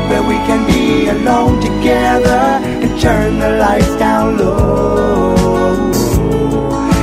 Where 0.10 0.24
we 0.24 0.38
can 0.48 0.66
be 0.66 1.08
alone 1.08 1.62
together 1.62 2.75
turn 3.00 3.40
the 3.40 3.50
lights 3.58 3.96
down 3.98 4.38
low 4.38 5.36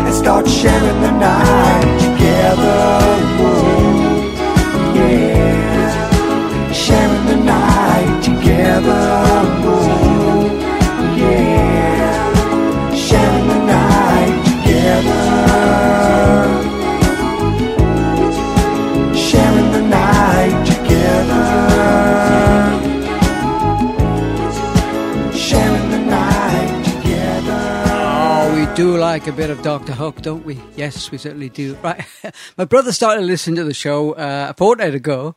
and 0.06 0.14
start 0.14 0.48
sharing 0.48 1.00
the 1.02 1.10
night 1.10 2.00
together. 2.00 2.80
Yeah, 4.94 6.72
sharing 6.72 7.26
the 7.26 7.36
night 7.36 8.22
together. 8.22 9.02
Whoa, 9.64 10.01
do 28.82 28.98
like 28.98 29.28
a 29.28 29.32
bit 29.32 29.48
of 29.48 29.62
Doctor 29.62 29.92
Hook, 29.92 30.22
don't 30.22 30.44
we? 30.44 30.60
Yes, 30.74 31.12
we 31.12 31.16
certainly 31.16 31.48
do. 31.48 31.76
Right, 31.84 32.04
my 32.58 32.64
brother 32.64 32.90
started 32.90 33.22
listening 33.22 33.54
to 33.54 33.64
the 33.64 33.72
show 33.72 34.14
uh, 34.14 34.48
a 34.50 34.54
fortnight 34.54 34.92
ago 34.92 35.36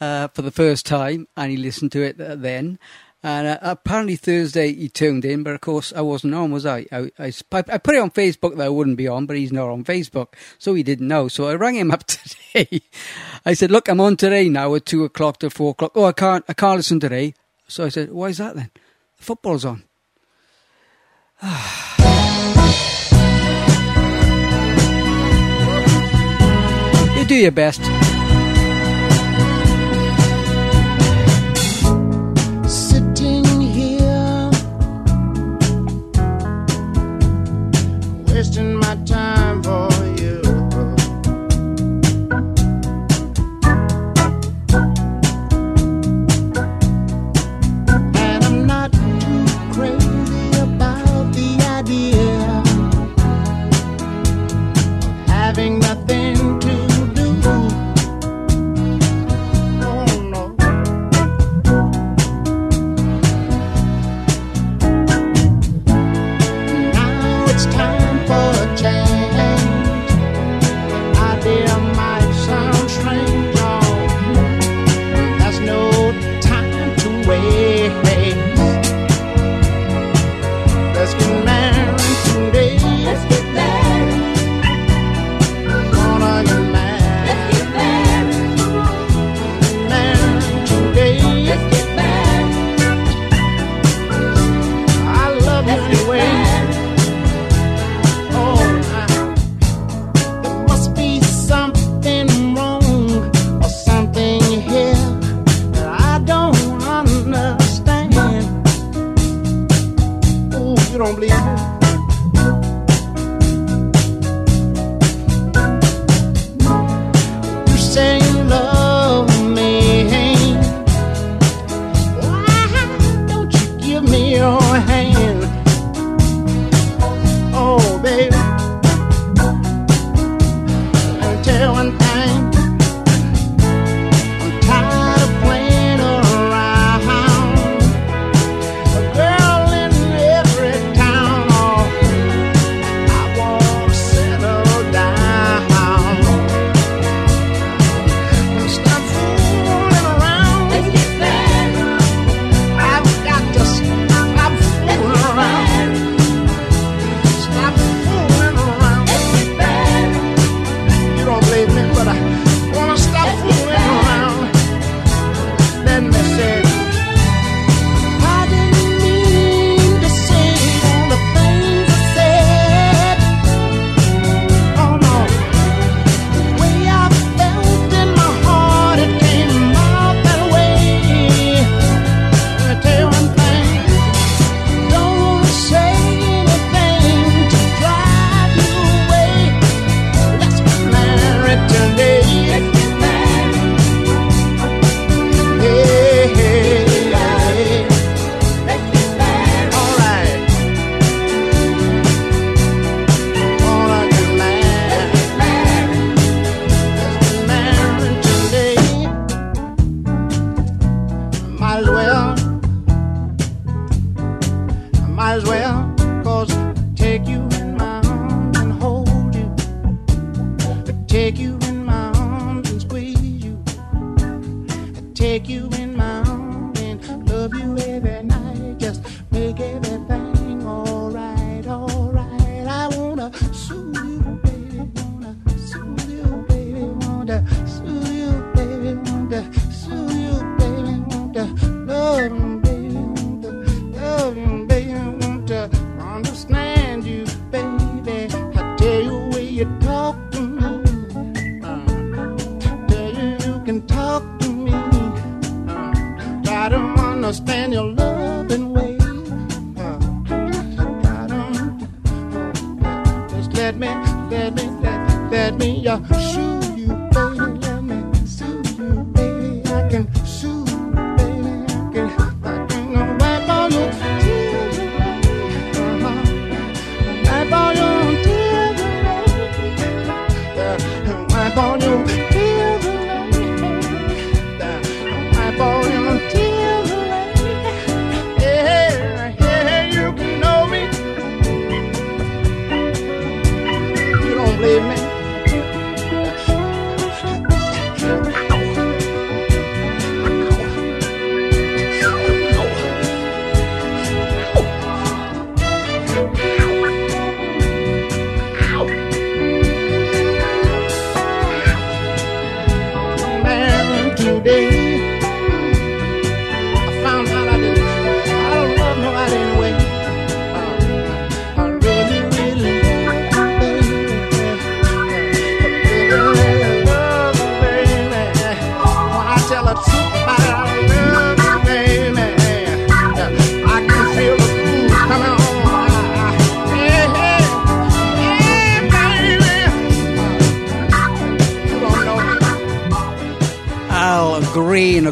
uh, 0.00 0.28
for 0.28 0.42
the 0.42 0.52
first 0.52 0.86
time, 0.86 1.26
and 1.36 1.50
he 1.50 1.56
listened 1.56 1.90
to 1.90 2.02
it 2.02 2.20
uh, 2.20 2.36
then. 2.36 2.78
And 3.20 3.48
uh, 3.48 3.58
apparently 3.62 4.14
Thursday 4.14 4.72
he 4.72 4.88
tuned 4.88 5.24
in, 5.24 5.42
but 5.42 5.54
of 5.54 5.60
course 5.60 5.92
I 5.92 6.02
wasn't 6.02 6.36
on, 6.36 6.52
was 6.52 6.66
I? 6.66 6.86
I, 6.92 7.10
I? 7.18 7.32
I 7.52 7.78
put 7.78 7.96
it 7.96 8.00
on 8.00 8.12
Facebook 8.12 8.56
that 8.58 8.66
I 8.66 8.68
wouldn't 8.68 8.96
be 8.96 9.08
on, 9.08 9.26
but 9.26 9.36
he's 9.36 9.52
not 9.52 9.70
on 9.70 9.82
Facebook, 9.82 10.34
so 10.60 10.74
he 10.74 10.84
didn't 10.84 11.08
know. 11.08 11.26
So 11.26 11.48
I 11.48 11.56
rang 11.56 11.74
him 11.74 11.90
up 11.90 12.04
today. 12.06 12.80
I 13.44 13.54
said, 13.54 13.72
"Look, 13.72 13.88
I'm 13.88 14.00
on 14.00 14.16
today 14.16 14.48
now 14.48 14.72
at 14.76 14.86
two 14.86 15.02
o'clock 15.02 15.40
to 15.40 15.50
four 15.50 15.72
o'clock. 15.72 15.92
Oh, 15.96 16.04
I 16.04 16.12
can't, 16.12 16.44
I 16.48 16.52
can't 16.52 16.76
listen 16.76 17.00
today." 17.00 17.34
So 17.66 17.84
I 17.84 17.88
said, 17.88 18.12
"Why 18.12 18.28
is 18.28 18.38
that 18.38 18.54
then? 18.54 18.70
The 19.16 19.24
football's 19.24 19.64
on." 19.64 19.82
Do 27.26 27.36
your 27.36 27.52
best. 27.52 27.80
sitting 32.68 33.62
here 33.62 34.50
wasting 38.26 38.74
my 38.76 38.83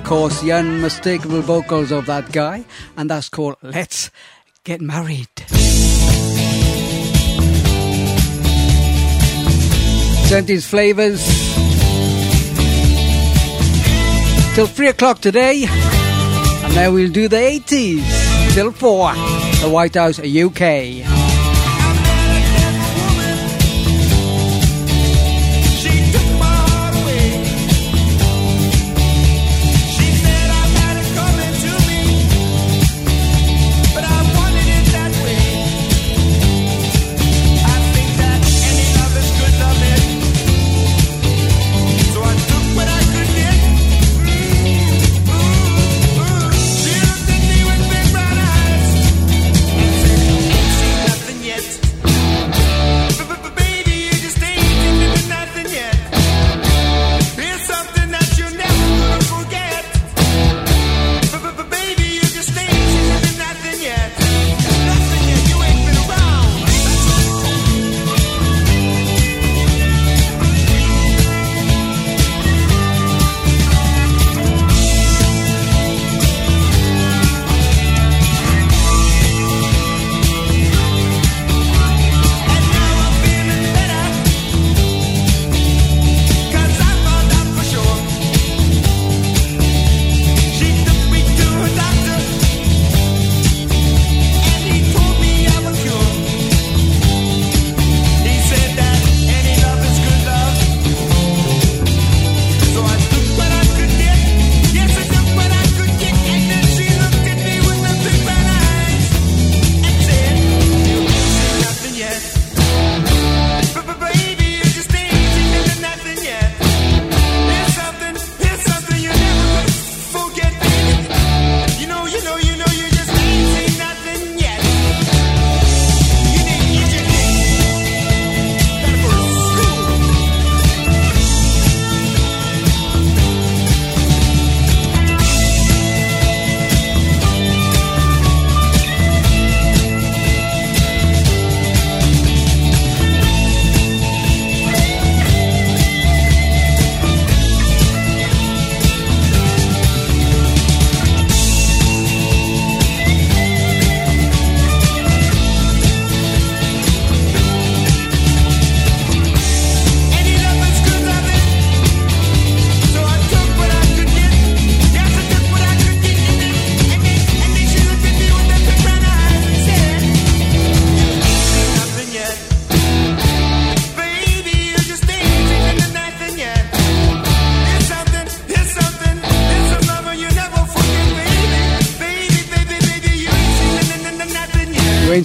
of 0.02 0.08
course, 0.08 0.40
the 0.40 0.50
unmistakable 0.50 1.42
vocals 1.42 1.92
of 1.92 2.06
that 2.06 2.32
guy, 2.32 2.64
and 2.96 3.08
that's 3.08 3.28
called 3.28 3.54
Let's 3.62 4.10
Get 4.64 4.80
Married. 4.80 5.28
Seventies 10.26 10.66
flavours. 10.66 11.24
Till 14.56 14.66
three 14.66 14.88
o'clock 14.88 15.20
today, 15.20 15.66
and 15.68 16.72
then 16.74 16.92
we'll 16.92 17.12
do 17.12 17.28
the 17.28 17.36
80s 17.36 18.54
till 18.54 18.72
four, 18.72 19.12
the 19.62 19.70
White 19.70 19.94
House, 19.94 20.18
UK. 20.18 21.21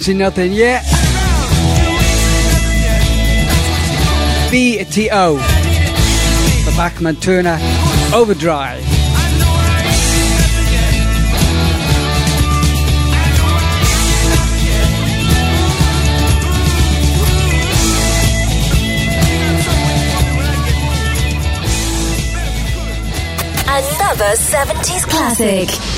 Nothing 0.08 0.18
Nothing 0.18 0.52
Yet. 0.54 0.82
BTO. 4.50 5.36
The 6.64 6.74
Bachman 6.78 7.16
Turner 7.16 7.58
Overdrive. 8.14 8.82
Another 23.68 24.36
70s 24.36 25.06
classic. 25.06 25.97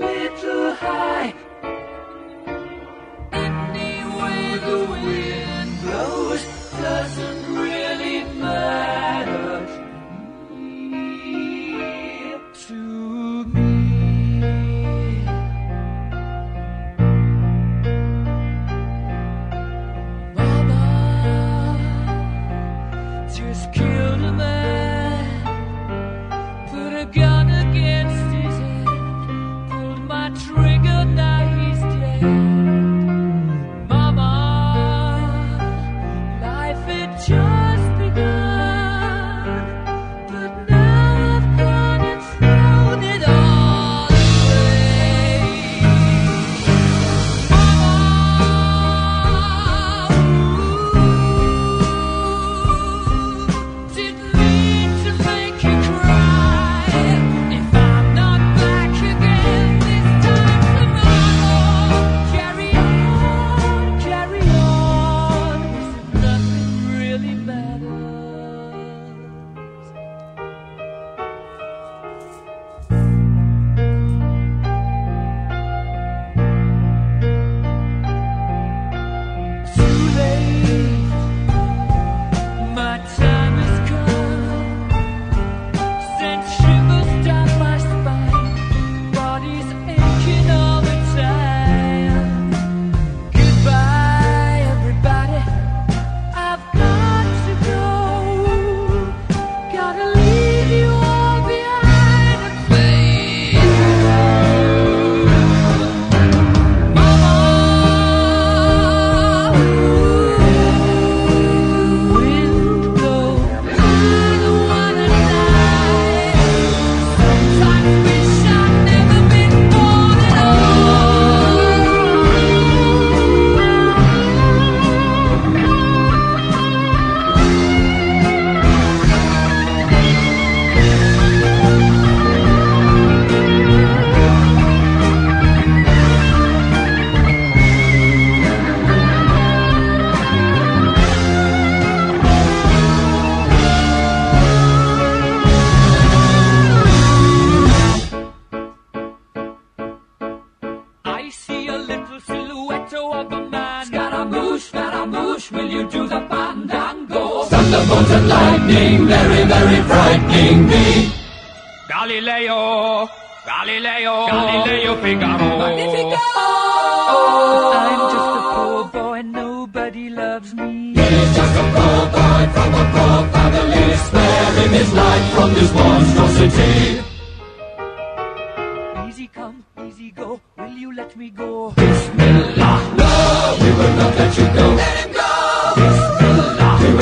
little 0.00 0.74
high. 0.74 1.34
Any 3.32 3.94
way 4.18 4.58
the 4.68 4.78
wind 4.90 5.80
blows 5.82 6.42
doesn't 6.80 7.54
really 7.54 8.24
matter 8.40 8.99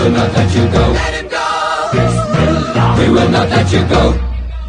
will 0.08 0.14
not 0.16 0.32
let 0.32 0.54
you 0.54 0.64
go. 0.72 0.84
Let 0.92 1.14
him 1.14 1.28
go. 1.28 1.46
Bismillah, 1.92 2.96
we 2.98 3.06
will 3.10 3.28
not 3.30 3.48
let 3.50 3.72
you 3.72 3.82
go. 3.88 4.02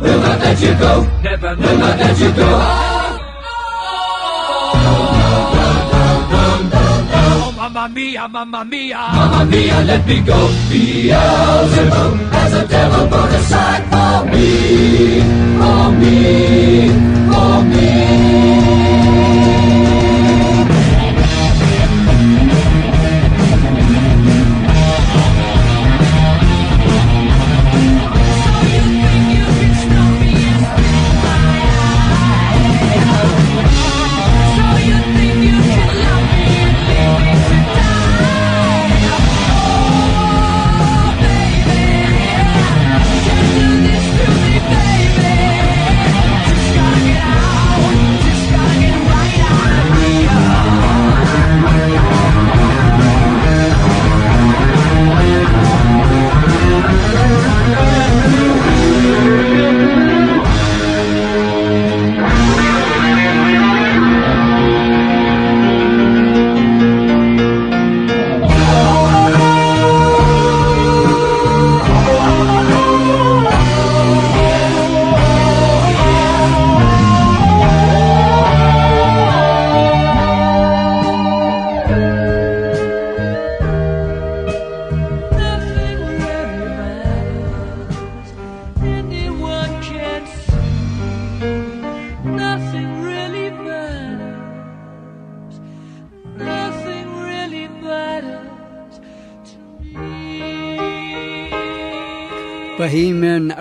We 0.02 0.10
will 0.10 0.20
not 0.20 0.40
let 0.40 0.62
you 0.62 0.74
go. 0.76 0.92
Never, 1.24 1.56
will 1.56 1.78
not 1.78 2.00
let 2.00 2.20
you 2.20 2.32
go. 2.34 2.50
Oh, 7.12 7.54
Mamma 7.56 7.88
mia, 7.90 8.28
mamma 8.28 8.66
mia, 8.66 8.98
mamma 9.16 9.46
mia, 9.46 9.82
let 9.86 10.06
me 10.08 10.20
go. 10.22 10.40
Beelzebub 10.70 12.14
has 12.36 12.54
a 12.54 12.68
devil 12.68 13.08
put 13.08 13.32
aside 13.40 13.84
for 13.92 14.26
me, 14.32 15.22
for 15.60 15.92
me, 16.00 16.90
for 17.32 17.64
me. 17.72 19.59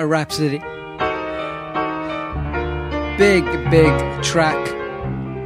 Rhapsody. 0.08 0.58
Big, 3.18 3.44
big 3.70 4.22
track 4.22 4.66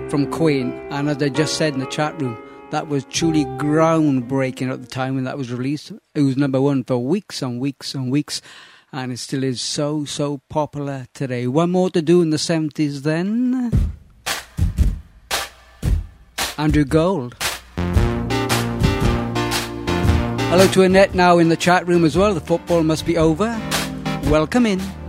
from 0.09 0.31
Queen. 0.31 0.73
And 0.91 1.09
as 1.09 1.23
I 1.23 1.29
just 1.29 1.57
said 1.57 1.75
in 1.75 1.81
the 1.81 1.87
chat 1.87 2.21
room, 2.21 2.39
that 2.71 2.89
was 2.89 3.05
truly 3.07 3.45
groundbreaking 3.45 4.73
at 4.73 4.81
the 4.81 4.87
time 4.87 5.17
when 5.17 5.25
that 5.25 5.37
was 5.37 5.53
released. 5.53 5.93
It 6.15 6.23
was 6.23 6.37
number 6.37 6.61
one 6.61 6.85
for 6.85 6.99
weeks 6.99 7.43
and 7.43 7.61
weeks 7.61 7.95
and 7.95 8.11
weeks, 8.11 8.41
and 8.93 9.11
it 9.11 9.19
still 9.19 9.43
is 9.43 9.61
so, 9.61 10.05
so 10.05 10.41
popular 10.49 11.07
today. 11.13 11.47
One 11.47 11.71
more 11.71 11.91
to 11.91 12.01
do 12.01 12.23
in 12.23 12.31
the 12.31 12.37
70s 12.37 13.03
then. 13.03 13.73
Andrew 16.57 16.85
Gold. 16.85 17.35
Hello 20.53 20.67
to 20.69 20.83
Annette 20.83 21.15
now 21.15 21.39
in 21.39 21.49
the 21.49 21.57
chat 21.57 21.87
room 21.89 22.05
as 22.05 22.17
well. 22.17 22.35
The 22.35 22.41
football 22.41 22.83
must 22.83 23.07
be 23.07 23.17
over. 23.17 23.72
Welcome 24.31 24.67
in. 24.67 25.02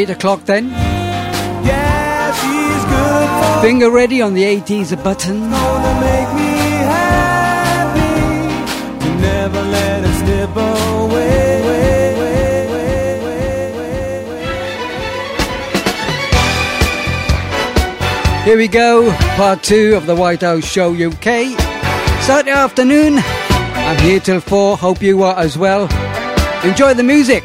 8 0.00 0.08
o'clock 0.08 0.44
then. 0.46 0.70
Yeah, 1.62 2.32
Finger 3.60 3.90
ready 3.90 4.22
on 4.22 4.32
the 4.32 4.44
80s, 4.44 4.92
a 4.92 4.96
button. 4.96 5.50
Here 18.42 18.56
we 18.56 18.68
go, 18.68 19.12
part 19.36 19.62
two 19.62 19.94
of 19.96 20.06
the 20.06 20.16
White 20.16 20.40
House 20.40 20.64
Show 20.64 20.94
UK. 20.94 21.58
Saturday 22.22 22.52
afternoon, 22.52 23.18
I'm 23.18 23.98
here 23.98 24.18
till 24.18 24.40
four. 24.40 24.78
Hope 24.78 25.02
you 25.02 25.22
are 25.24 25.38
as 25.38 25.58
well. 25.58 25.82
Enjoy 26.64 26.94
the 26.94 27.02
music. 27.02 27.44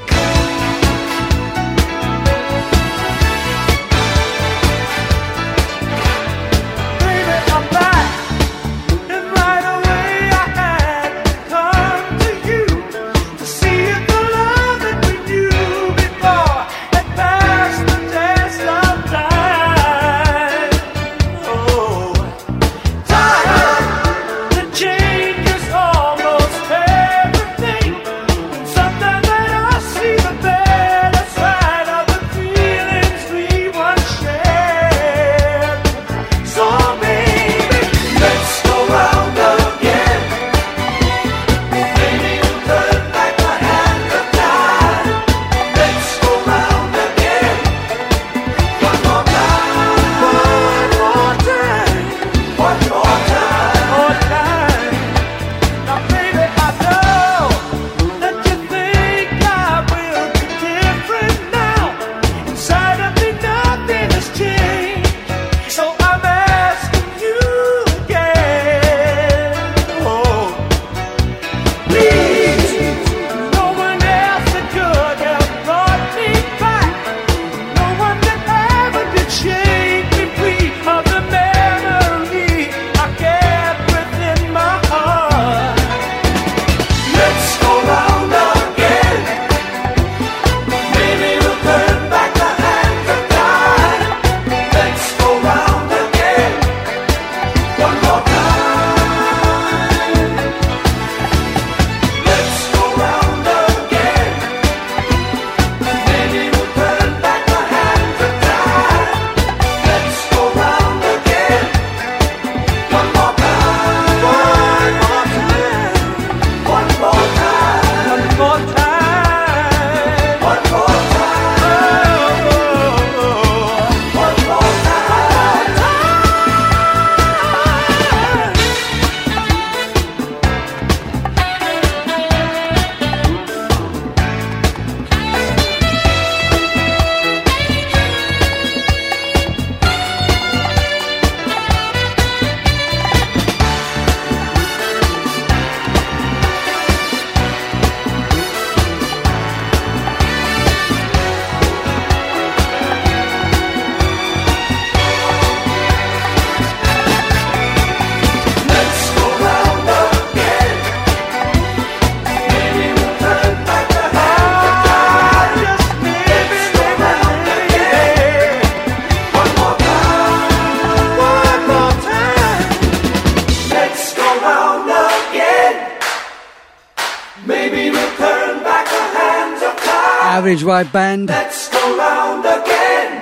Average 180.46 180.64
White 180.64 180.93
Band. 180.93 181.28
Let's 181.28 181.70
go 181.70 181.98
round 181.98 182.46
again. 182.46 183.20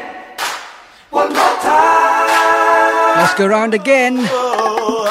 One 1.09 1.30
more 1.30 1.55
time. 1.63 3.17
Let's 3.17 3.34
go 3.36 3.47
round 3.47 3.74
again. 3.74 4.17
Whoa. 4.26 5.03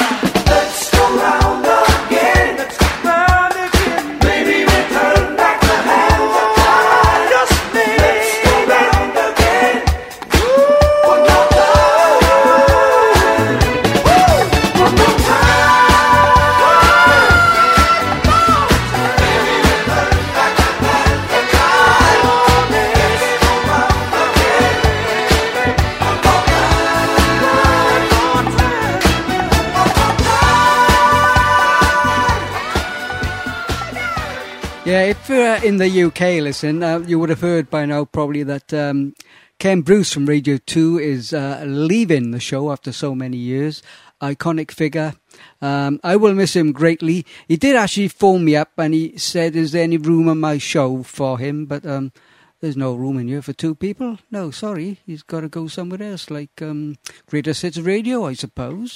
in 35.64 35.76
the 35.76 36.02
UK, 36.04 36.42
listen, 36.42 36.82
uh, 36.82 36.98
you 36.98 37.18
would 37.18 37.28
have 37.28 37.40
heard 37.40 37.70
by 37.70 37.86
now 37.86 38.04
probably 38.04 38.42
that 38.42 38.72
um, 38.74 39.14
Ken 39.58 39.82
Bruce 39.82 40.12
from 40.12 40.26
Radio 40.26 40.56
2 40.56 40.98
is 40.98 41.32
uh, 41.32 41.62
leaving 41.64 42.32
the 42.32 42.40
show 42.40 42.72
after 42.72 42.90
so 42.90 43.14
many 43.14 43.36
years. 43.36 43.82
Iconic 44.20 44.72
figure. 44.72 45.14
Um, 45.60 46.00
I 46.02 46.16
will 46.16 46.34
miss 46.34 46.56
him 46.56 46.72
greatly. 46.72 47.24
He 47.46 47.56
did 47.56 47.76
actually 47.76 48.08
phone 48.08 48.44
me 48.44 48.56
up 48.56 48.70
and 48.76 48.92
he 48.92 49.16
said, 49.18 49.54
Is 49.54 49.72
there 49.72 49.84
any 49.84 49.98
room 49.98 50.28
on 50.28 50.40
my 50.40 50.58
show 50.58 51.04
for 51.04 51.38
him? 51.38 51.66
But 51.66 51.86
um, 51.86 52.12
there's 52.60 52.76
no 52.76 52.94
room 52.94 53.18
in 53.18 53.28
here 53.28 53.42
for 53.42 53.52
two 53.52 53.74
people. 53.76 54.18
No, 54.30 54.50
sorry. 54.50 54.98
He's 55.06 55.22
got 55.22 55.40
to 55.42 55.48
go 55.48 55.68
somewhere 55.68 56.02
else, 56.02 56.30
like 56.30 56.60
um, 56.60 56.96
Greatest 57.26 57.62
Hits 57.62 57.78
Radio, 57.78 58.26
I 58.26 58.34
suppose. 58.34 58.94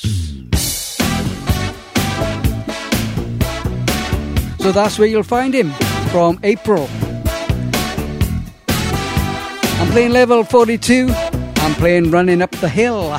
So 4.58 4.72
that's 4.72 4.98
where 4.98 5.06
you'll 5.06 5.22
find 5.22 5.54
him 5.54 5.72
from 6.10 6.38
April. 6.42 6.88
I'm 9.78 9.88
playing 9.92 10.12
Level 10.12 10.44
42. 10.44 11.08
I'm 11.10 11.74
playing 11.74 12.10
Running 12.10 12.42
Up 12.42 12.50
the 12.52 12.68
Hill. 12.68 13.18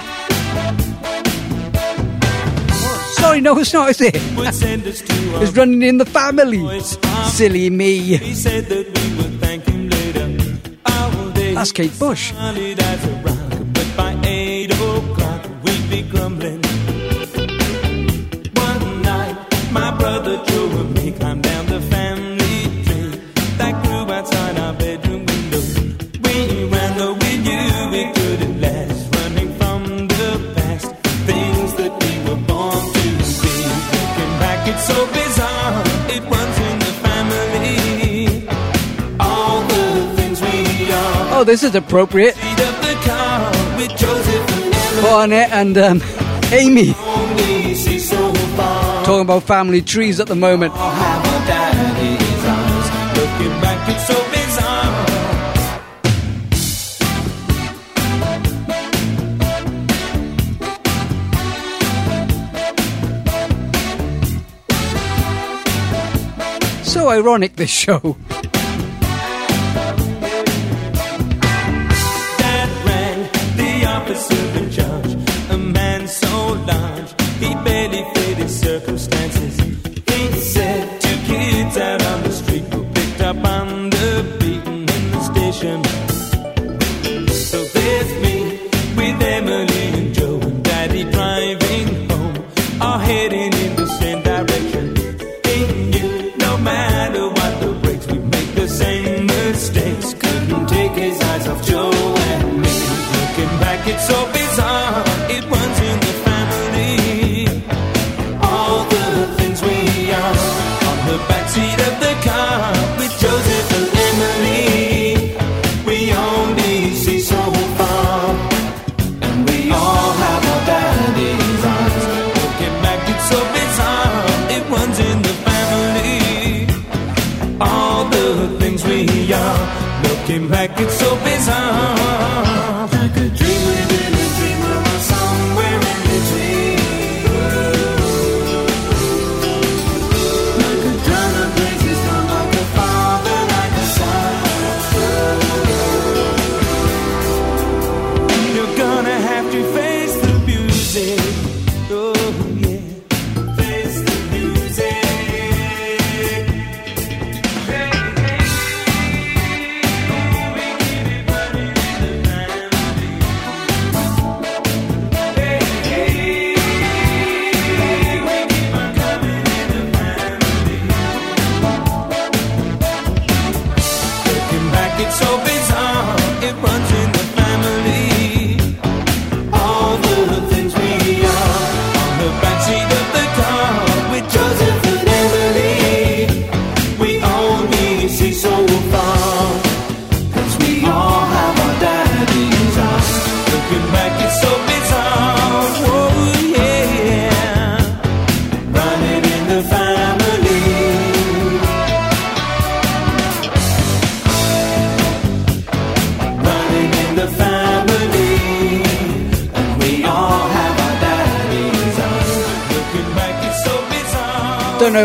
Sorry, 3.14 3.42
no, 3.42 3.58
it's 3.60 3.74
not, 3.74 3.90
is 3.90 4.02
it? 4.02 4.16
it's 4.16 5.52
running 5.56 5.82
in 5.82 5.98
the 5.98 6.06
family. 6.06 6.82
Silly 7.30 7.70
me. 7.70 8.18
That's 11.54 11.72
Kate 11.72 11.98
Bush. 12.00 12.34
oh, 41.38 41.44
this 41.44 41.62
is 41.62 41.76
appropriate. 41.76 42.36
For 45.02 45.22
and 45.32 45.78
um, 45.78 46.02
Amy. 46.52 46.94
Talking 49.04 49.22
about 49.22 49.44
family 49.44 49.82
trees 49.84 50.20
at 50.20 50.26
the 50.28 50.36
moment. 50.36 50.74
So 66.84 67.10
ironic, 67.10 67.58
this 67.58 67.70
show. 67.70 68.18
circumstance. 78.68 79.27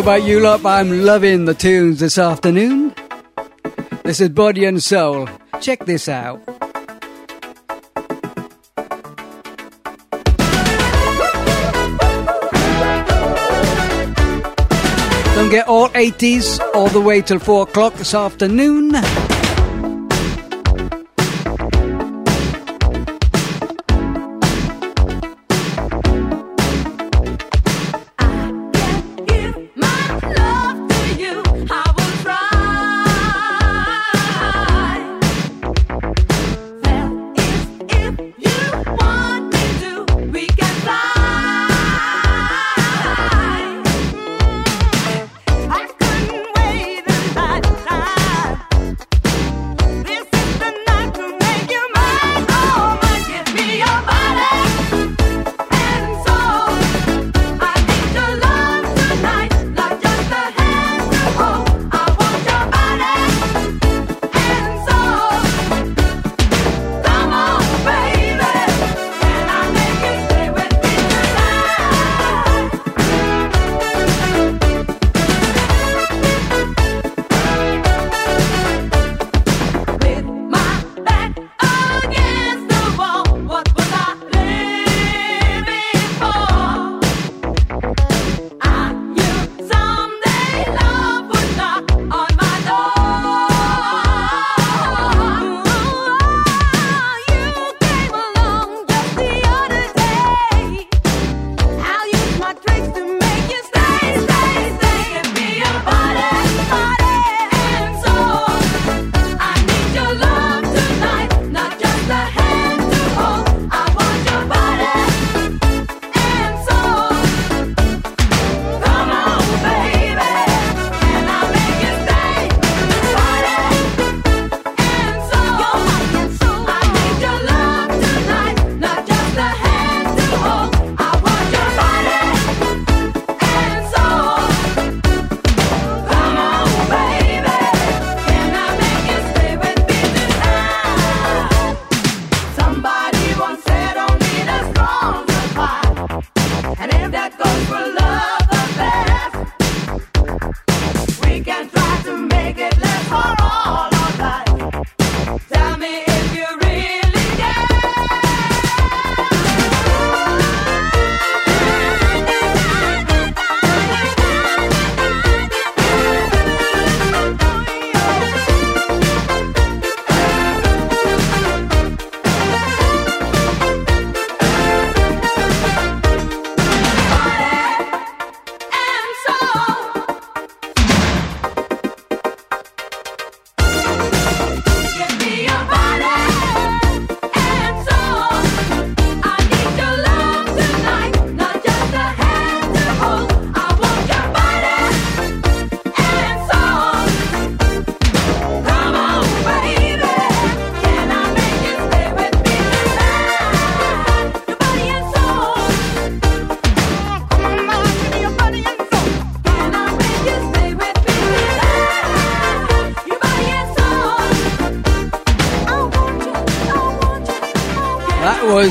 about 0.03 0.25
you 0.25 0.41
lot, 0.41 0.61
but 0.65 0.81
I'm 0.81 1.05
loving 1.05 1.45
the 1.45 1.55
tunes 1.55 2.01
this 2.01 2.19
afternoon. 2.19 2.93
This 4.03 4.21
is 4.21 4.31
Body 4.31 4.65
and 4.65 4.83
Soul. 4.83 5.29
Check 5.61 5.87
this 5.87 6.09
out. 6.09 6.45
Don't 15.37 15.51
get 15.51 15.69
all 15.69 15.89
80s 15.91 16.59
all 16.75 16.89
the 16.89 17.01
way 17.01 17.21
till 17.23 17.39
4 17.39 17.63
o'clock 17.63 17.95
this 17.95 18.13
afternoon. 18.13 18.93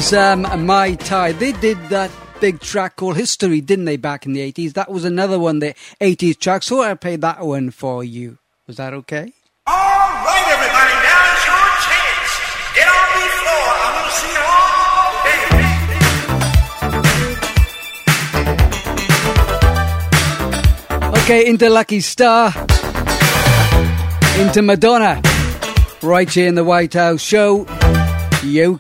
Was 0.02 0.14
um, 0.14 0.66
Mai 0.66 0.96
Tai. 0.96 1.34
They 1.34 1.52
did 1.52 1.78
that 1.90 2.10
big 2.40 2.60
track 2.60 2.96
called 2.96 3.18
History, 3.18 3.62
didn't 3.62 3.86
they, 3.86 3.98
back 3.98 4.26
in 4.26 4.34
the 4.34 4.52
80s? 4.52 4.74
That 4.74 4.90
was 4.90 5.06
another 5.06 5.38
one, 5.38 5.60
the 5.60 5.76
80s 6.02 6.40
track, 6.40 6.64
so 6.64 6.82
I 6.82 6.96
played 6.96 7.22
that 7.22 7.46
one 7.46 7.70
for 7.70 8.04
you. 8.04 8.40
Was 8.66 8.78
that 8.78 8.96
okay? 8.96 9.32
All 9.68 9.76
right, 9.76 10.46
everybody, 10.48 10.92
now 11.06 11.22
it's 11.30 11.46
your 11.46 11.78
chance. 11.86 12.34
Get 12.74 12.88
on 12.90 13.14
the 13.14 13.30
floor. 13.38 13.62
I 13.78 13.94
want 13.94 14.10
to 14.10 14.18
see 14.18 14.34
you 14.34 14.42
all. 21.14 21.22
Okay, 21.22 21.46
into 21.48 21.70
Lucky 21.70 22.00
Star, 22.00 22.48
into 24.42 24.64
Madonna, 24.64 25.22
right 26.02 26.28
here 26.28 26.48
in 26.48 26.56
the 26.56 26.64
White 26.64 26.96
House 26.96 27.22
show. 27.22 27.68
You 28.44 28.80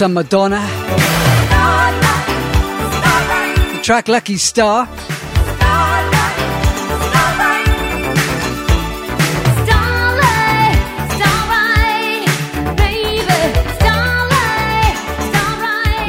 some 0.00 0.14
Madonna. 0.14 0.66
The 3.74 3.80
track 3.82 4.08
Lucky 4.08 4.38
Star. 4.38 4.86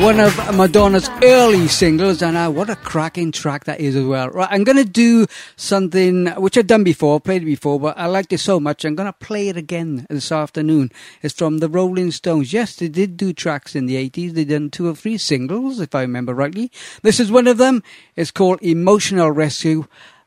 One 0.02 0.20
of 0.20 0.56
Madonna's 0.56 1.10
early 1.22 1.68
singles, 1.68 2.24
and 2.24 2.38
uh, 2.38 2.50
what 2.50 2.70
a 2.70 2.78
cracking 2.78 3.34
track 3.34 3.66
that 3.66 3.82
is 3.82 3.98
as 3.98 4.06
well. 4.06 4.30
Right, 4.30 4.48
I'm 4.50 4.64
going 4.64 4.78
to 4.78 4.86
do 4.86 5.28
something 5.72 6.28
which 6.32 6.58
I've 6.58 6.68
done 6.68 6.84
before, 6.84 7.22
played 7.22 7.44
it 7.44 7.46
before, 7.46 7.80
but 7.80 7.98
I 7.98 8.06
liked 8.08 8.34
it 8.34 8.40
so 8.40 8.60
much, 8.60 8.84
I'm 8.84 8.94
going 8.94 9.08
to 9.08 9.14
play 9.14 9.48
it 9.48 9.56
again 9.56 10.06
this 10.10 10.30
afternoon. 10.30 10.92
It's 11.22 11.34
from 11.34 11.60
the 11.60 11.70
Rolling 11.70 12.12
Stones. 12.12 12.52
Yes, 12.52 12.76
they 12.76 12.90
did 12.90 13.16
do 13.16 13.32
tracks 13.32 13.74
in 13.74 13.86
the 13.86 13.96
80s. 13.96 14.34
They 14.34 14.44
done 14.44 14.70
two 14.70 14.90
or 14.90 14.96
three 14.96 15.18
singles, 15.18 15.80
if 15.80 15.96
I 15.96 16.02
remember 16.02 16.34
rightly. 16.34 16.74
This 17.04 17.22
is 17.22 17.32
one 17.32 17.48
of 17.48 17.58
them. 17.58 17.84
It's 18.18 18.32
called 18.32 18.62
Emotional 18.62 19.32
Rescue, 19.32 19.86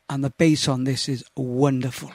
and 0.09 0.23
the 0.23 0.31
bass 0.31 0.67
on 0.67 0.83
this 0.83 1.07
is 1.07 1.23
wonderful. 1.37 2.11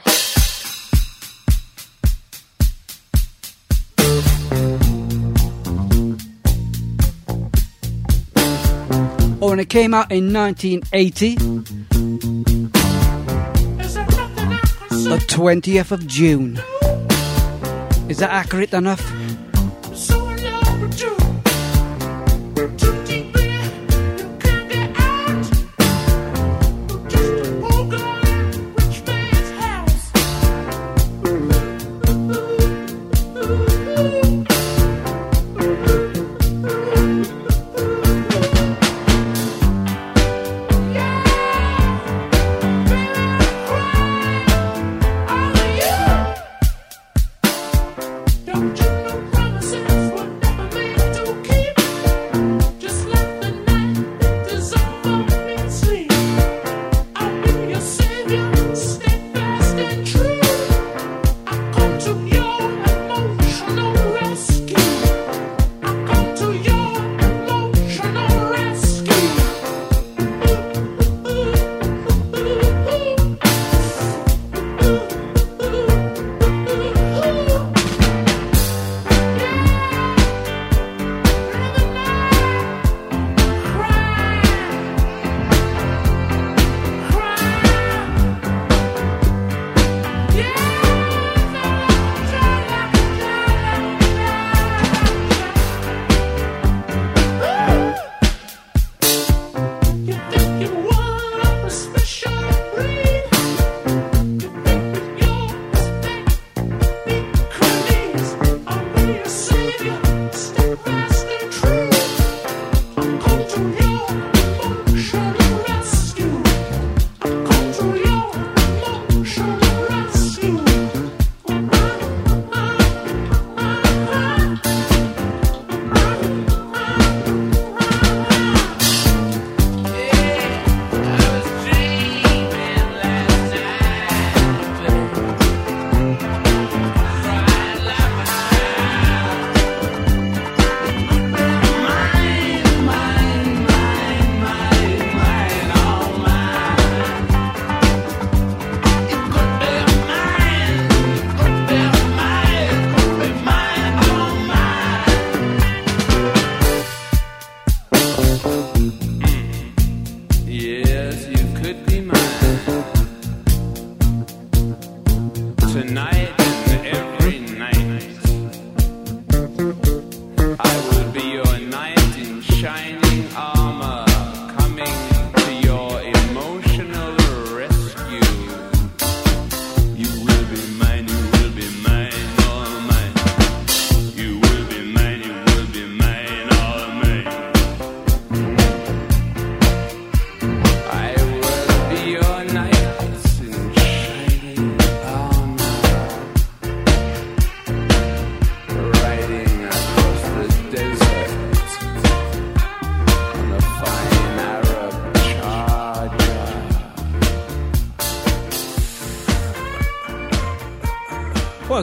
Oh, 9.41 9.53
and 9.53 9.61
it 9.61 9.71
came 9.71 9.95
out 9.95 10.11
in 10.11 10.33
1980. 10.33 11.80
20th 15.27 15.93
of 15.93 16.07
June. 16.07 16.59
Is 18.09 18.19
that 18.19 18.31
accurate 18.31 18.73
enough? 18.73 19.20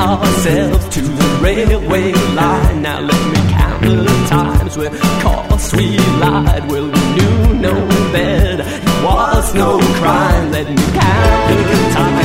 ourselves 0.07 0.89
to 0.97 1.01
the 1.01 1.29
railway 1.43 2.13
line. 2.13 2.83
Now 2.83 3.01
let 3.01 3.23
me 3.33 3.41
count 3.55 3.83
the 3.83 4.27
times 4.29 4.77
where 4.79 4.93
course 5.23 5.73
we 5.75 5.99
lied. 6.23 6.65
Well, 6.71 6.89
we 6.95 7.03
knew 7.17 7.55
no 7.69 7.75
better. 8.13 8.65
It 8.67 9.05
was 9.05 9.55
no 9.55 9.79
crime. 10.01 10.51
Let 10.53 10.69
me 10.69 10.85
count 11.01 11.59
the 11.59 11.91
times. 11.95 12.16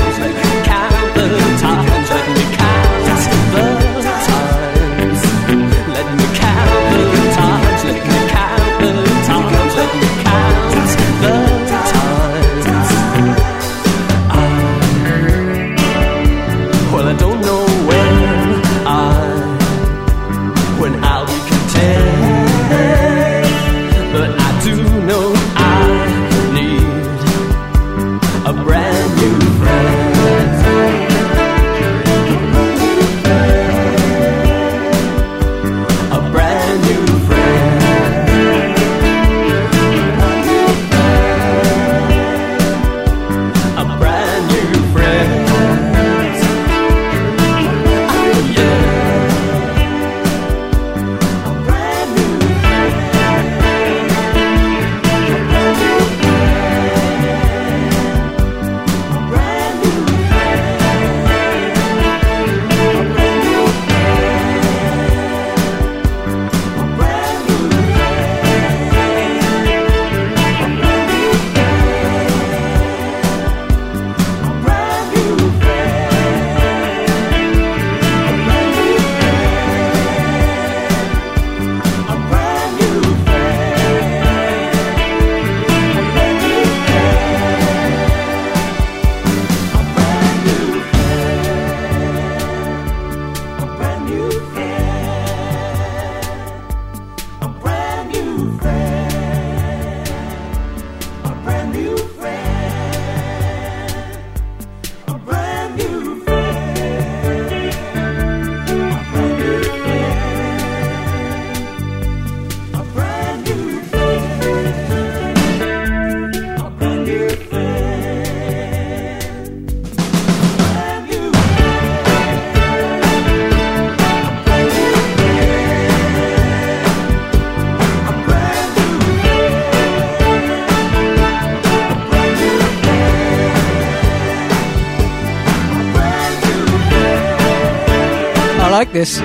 like 138.91 139.07
this. 139.07 139.19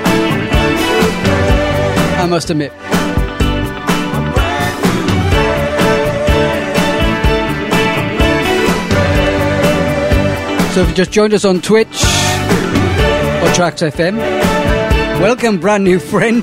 I 2.18 2.26
must 2.28 2.51
admit. 2.51 2.72
So 10.74 10.82
if 10.82 10.88
you 10.88 10.94
just 10.94 11.10
joined 11.10 11.32
us 11.32 11.44
on 11.44 11.60
Twitch 11.60 11.86
or 11.86 13.52
Tracks 13.55 13.82
FM, 13.82 14.16
welcome, 15.20 15.59
brand 15.59 15.84
new 15.84 15.98
friend. 15.98 16.43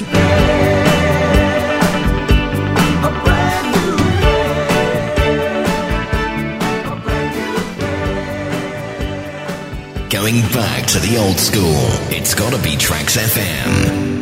Going 10.10 10.63
to 10.94 11.00
the 11.00 11.18
old 11.18 11.40
school. 11.40 11.76
It's 12.12 12.36
gotta 12.36 12.62
be 12.62 12.78
Tracks 12.78 13.18
FM. 13.18 14.13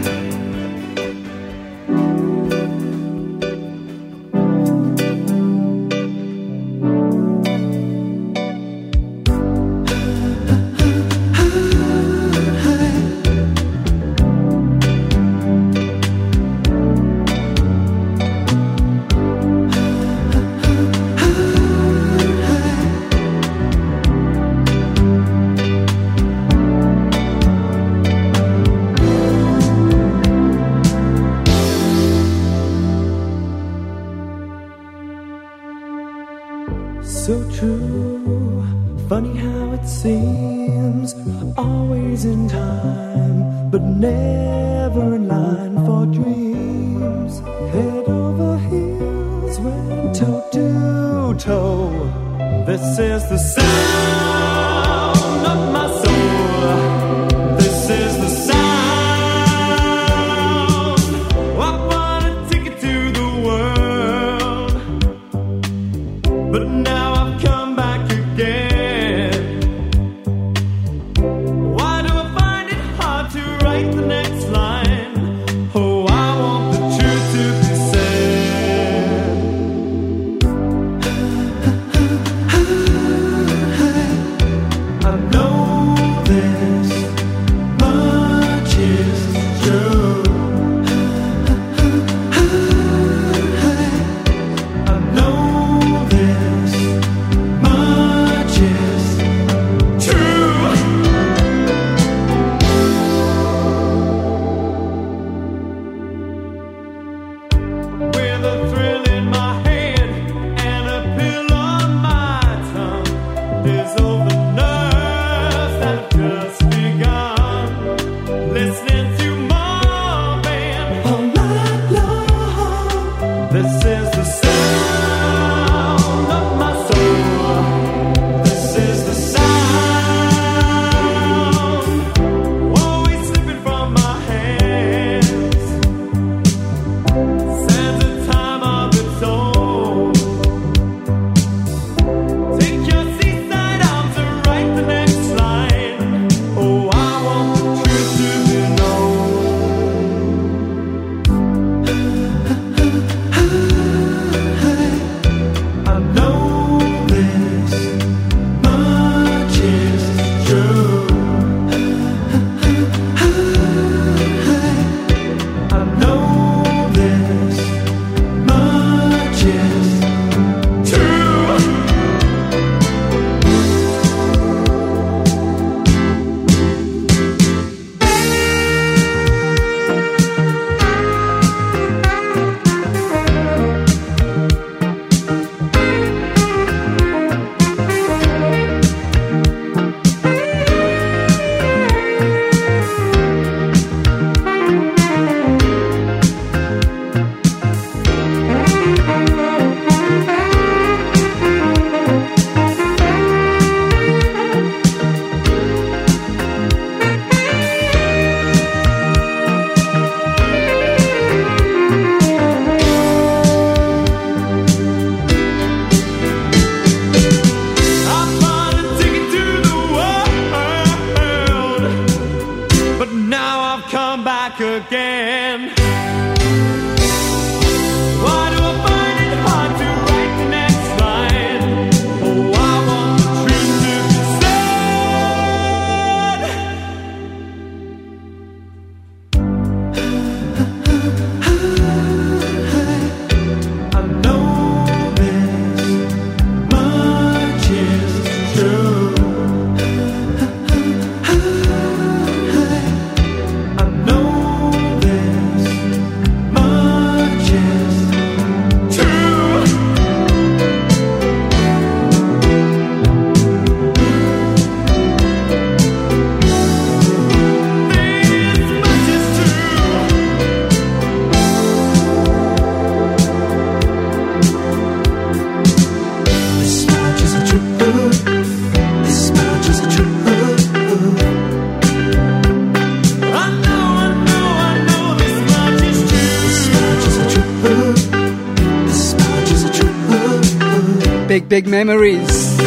Big, 291.31 291.47
big 291.47 291.65
memories. 291.65 292.57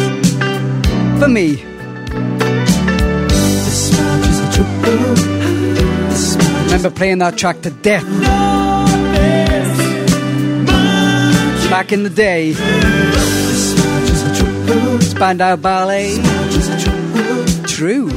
For 1.19 1.27
me. 1.27 1.61
Remember 6.63 6.89
playing 6.89 7.19
that 7.19 7.35
track 7.37 7.61
to 7.61 7.69
death. 7.69 8.03
Back 11.69 11.91
in 11.91 12.01
the 12.01 12.09
day. 12.09 12.53
Spandau 15.01 15.57
Ballet. 15.57 16.15
True. 17.67 18.09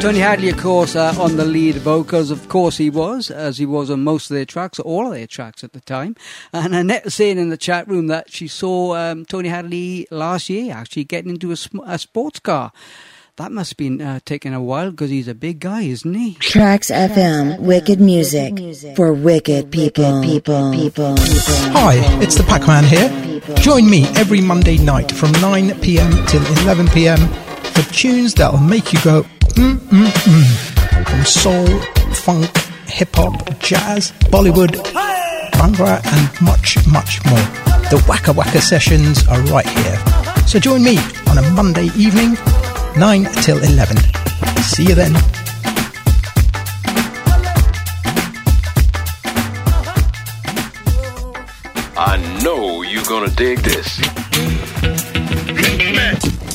Tony 0.00 0.20
Hadley, 0.20 0.50
of 0.50 0.58
course, 0.58 0.94
uh, 0.94 1.12
on 1.18 1.36
the 1.36 1.44
lead 1.44 1.74
vocals. 1.76 2.30
Of 2.30 2.48
course, 2.48 2.76
he 2.76 2.90
was, 2.90 3.28
as 3.28 3.58
he 3.58 3.66
was 3.66 3.90
on 3.90 4.04
most 4.04 4.30
of 4.30 4.36
their 4.36 4.44
tracks, 4.44 4.78
all 4.78 5.06
of 5.06 5.12
their 5.12 5.26
tracks 5.26 5.64
at 5.64 5.72
the 5.72 5.80
time. 5.80 6.14
And 6.52 6.74
Annette 6.74 7.04
was 7.04 7.14
saying 7.14 7.38
in 7.38 7.50
the 7.50 7.56
chat 7.56 7.88
room 7.88 8.06
that 8.08 8.30
she 8.30 8.48
saw 8.48 8.94
um, 8.94 9.24
Tony 9.24 9.48
Hadley 9.48 10.06
last 10.10 10.48
year 10.48 10.74
actually 10.74 11.04
getting 11.04 11.30
into 11.30 11.50
a, 11.50 11.56
sm- 11.56 11.80
a 11.84 11.98
sports 11.98 12.38
car. 12.38 12.72
That 13.36 13.52
must 13.52 13.72
have 13.72 13.76
been 13.76 14.00
uh, 14.00 14.20
taking 14.24 14.54
a 14.54 14.62
while 14.62 14.90
because 14.90 15.10
he's 15.10 15.28
a 15.28 15.34
big 15.34 15.60
guy, 15.60 15.82
isn't 15.82 16.14
he? 16.14 16.34
Tracks 16.36 16.90
FM, 16.90 17.58
wicked 17.60 18.00
music 18.00 18.54
for 18.96 19.12
wicked 19.12 19.70
people. 19.70 20.22
People. 20.22 20.72
People. 20.72 21.14
people 21.16 21.16
Hi, 21.76 21.96
it's 22.22 22.36
the 22.36 22.44
Pac-Man 22.44 22.84
here. 22.84 23.56
Join 23.56 23.90
me 23.90 24.06
every 24.16 24.40
Monday 24.40 24.78
night 24.78 25.12
from 25.12 25.32
9 25.32 25.78
p.m. 25.80 26.10
till 26.26 26.46
11 26.62 26.88
p.m. 26.88 27.18
for 27.74 27.82
tunes 27.92 28.32
that'll 28.32 28.58
make 28.58 28.94
you 28.94 29.00
go 29.02 29.26
mm 29.56 29.76
mm 29.76 30.06
mm. 30.06 31.06
From 31.08 31.24
soul, 31.24 31.66
funk, 32.14 32.56
hip 32.88 33.14
hop, 33.14 33.58
jazz, 33.58 34.12
Bollywood, 34.30 34.76
bhangra, 35.56 36.00
and 36.04 36.40
much, 36.40 36.76
much 36.86 37.24
more. 37.24 37.46
The 37.90 38.04
Waka 38.08 38.32
Waka 38.32 38.60
sessions 38.60 39.26
are 39.28 39.40
right 39.44 39.68
here. 39.68 39.98
So 40.46 40.58
join 40.58 40.82
me 40.82 40.98
on 41.28 41.38
a 41.38 41.50
Monday 41.50 41.88
evening, 41.96 42.36
9 42.96 43.24
till 43.42 43.58
11. 43.62 43.96
See 44.62 44.84
you 44.84 44.94
then. 44.94 45.14
I 51.98 52.16
know 52.42 52.82
you're 52.82 53.04
gonna 53.04 53.30
dig 53.30 53.58
this. 53.60 54.00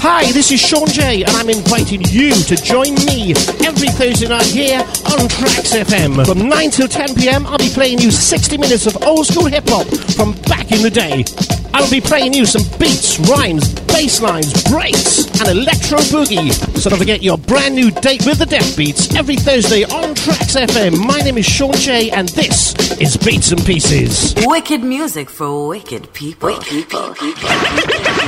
Hi, 0.04 0.32
this 0.32 0.52
is 0.52 0.60
Sean 0.60 0.88
J, 0.88 1.22
and 1.22 1.30
I'm 1.36 1.48
inviting 1.48 2.02
you 2.10 2.34
to 2.34 2.56
join 2.56 2.96
me 3.06 3.34
every 3.64 3.88
Thursday 3.90 4.28
night 4.28 4.48
here 4.48 4.80
on 4.80 5.30
Tracks 5.30 5.76
FM. 5.76 6.26
From 6.26 6.50
9 6.50 6.72
till 6.72 6.88
10 6.88 7.14
pm, 7.14 7.46
I'll 7.46 7.60
be 7.60 7.70
playing 7.70 8.00
you 8.00 8.10
60 8.10 8.58
minutes 8.58 8.88
of 8.88 8.98
old 9.04 9.28
school 9.28 9.46
hip 9.46 9.66
hop 9.68 9.86
from 10.16 10.34
back 10.50 10.72
in 10.72 10.82
the 10.82 10.90
day. 10.90 11.61
I'll 11.74 11.90
be 11.90 12.02
playing 12.02 12.34
you 12.34 12.46
some 12.46 12.64
beats, 12.78 13.18
rhymes, 13.20 13.74
bass 13.86 14.22
lines, 14.22 14.64
breaks, 14.70 15.26
and 15.40 15.48
electro 15.50 16.00
boogie. 16.00 16.52
So 16.78 16.90
don't 16.90 17.00
forget 17.00 17.24
your 17.24 17.38
brand 17.38 17.76
new 17.76 17.92
date 17.92 18.26
with 18.26 18.40
the 18.40 18.46
Deaf 18.46 18.76
Beats 18.76 19.16
every 19.16 19.38
Thursday 19.38 19.84
on 19.86 20.14
Tracks 20.16 20.56
FM. 20.56 20.98
My 21.06 21.20
name 21.20 21.38
is 21.38 21.46
Sean 21.46 21.74
J, 21.74 22.12
and 22.12 22.28
this 22.30 22.76
is 23.00 23.16
Beats 23.16 23.52
and 23.52 23.66
Pieces. 23.66 24.34
Wicked 24.46 24.84
music 24.84 25.30
for 25.30 25.68
wicked 25.70 26.12
people. 26.14 26.50
Wicked 26.50 26.66
people. 26.66 27.50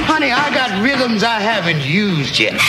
Honey, 0.05 0.31
I 0.31 0.53
got 0.53 0.81
rhythms 0.83 1.23
I 1.23 1.39
haven't 1.39 1.85
used 1.85 2.39
yet. 2.39 2.59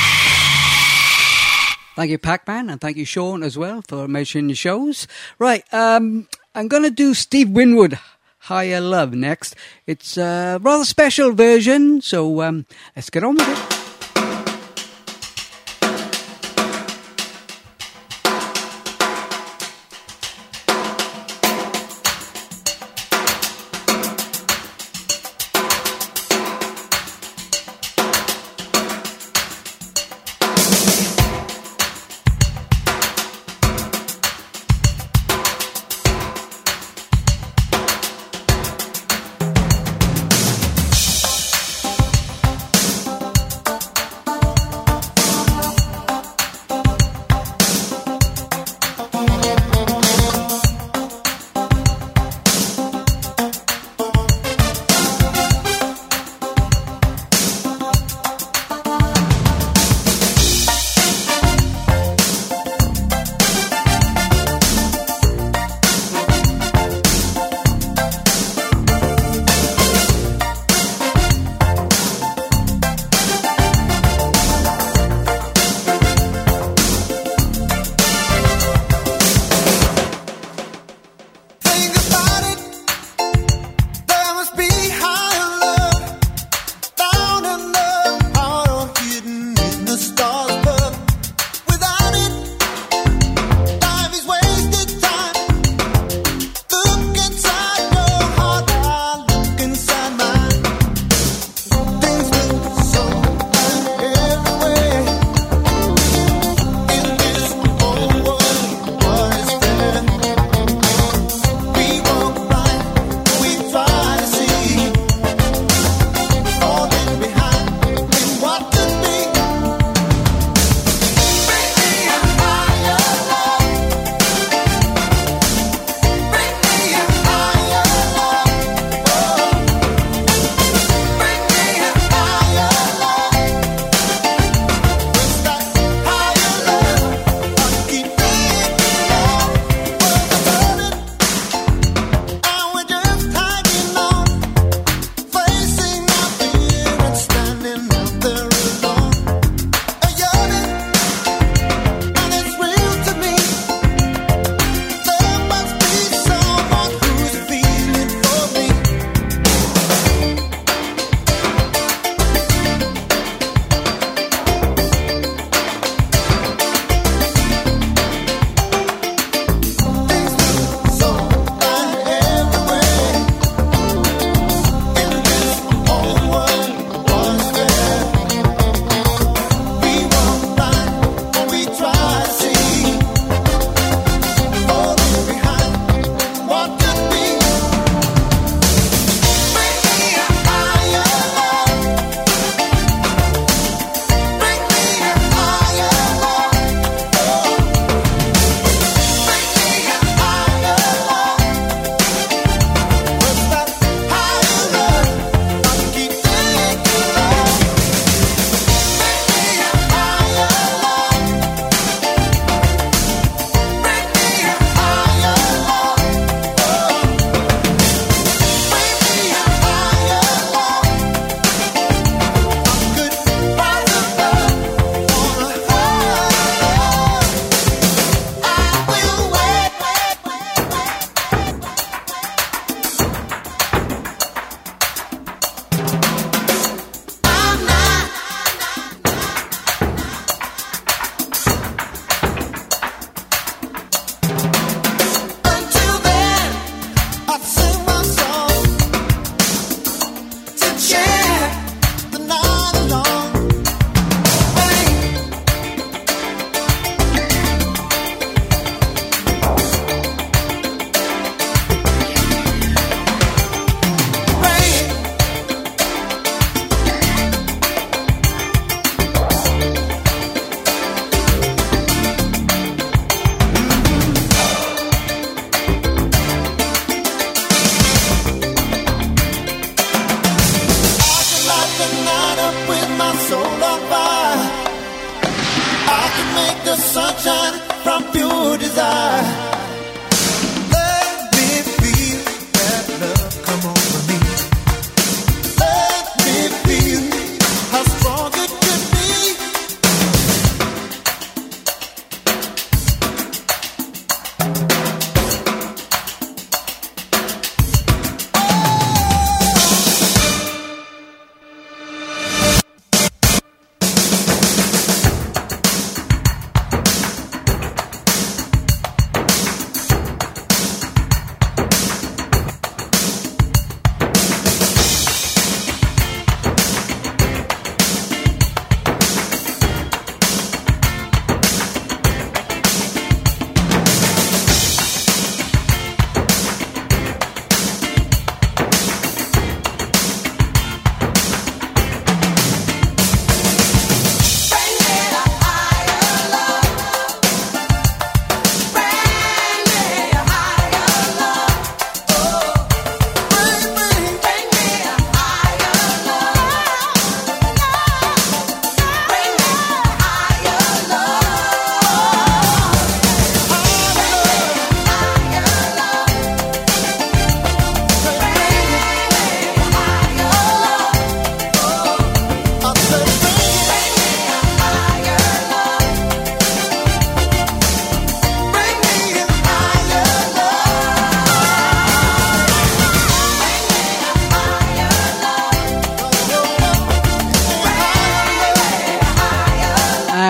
Thank 1.94 2.10
you, 2.10 2.18
Pac-Man, 2.18 2.70
and 2.70 2.80
thank 2.80 2.96
you, 2.96 3.05
Sean, 3.05 3.44
as 3.44 3.56
well, 3.56 3.80
for 3.86 4.09
mentioning 4.09 4.48
the 4.48 4.55
shows. 4.55 5.06
Right, 5.38 5.62
um, 5.72 6.26
I'm 6.52 6.66
going 6.66 6.82
to 6.82 6.90
do 6.90 7.14
Steve 7.14 7.51
Winwood, 7.51 7.98
Higher 8.44 8.80
Love, 8.80 9.14
next. 9.14 9.56
It's 9.86 10.18
a 10.18 10.58
rather 10.60 10.84
special 10.84 11.32
version, 11.32 12.02
so 12.02 12.42
um, 12.42 12.66
let's 12.94 13.08
get 13.08 13.24
on 13.24 13.36
with 13.36 13.48
it. 13.48 13.73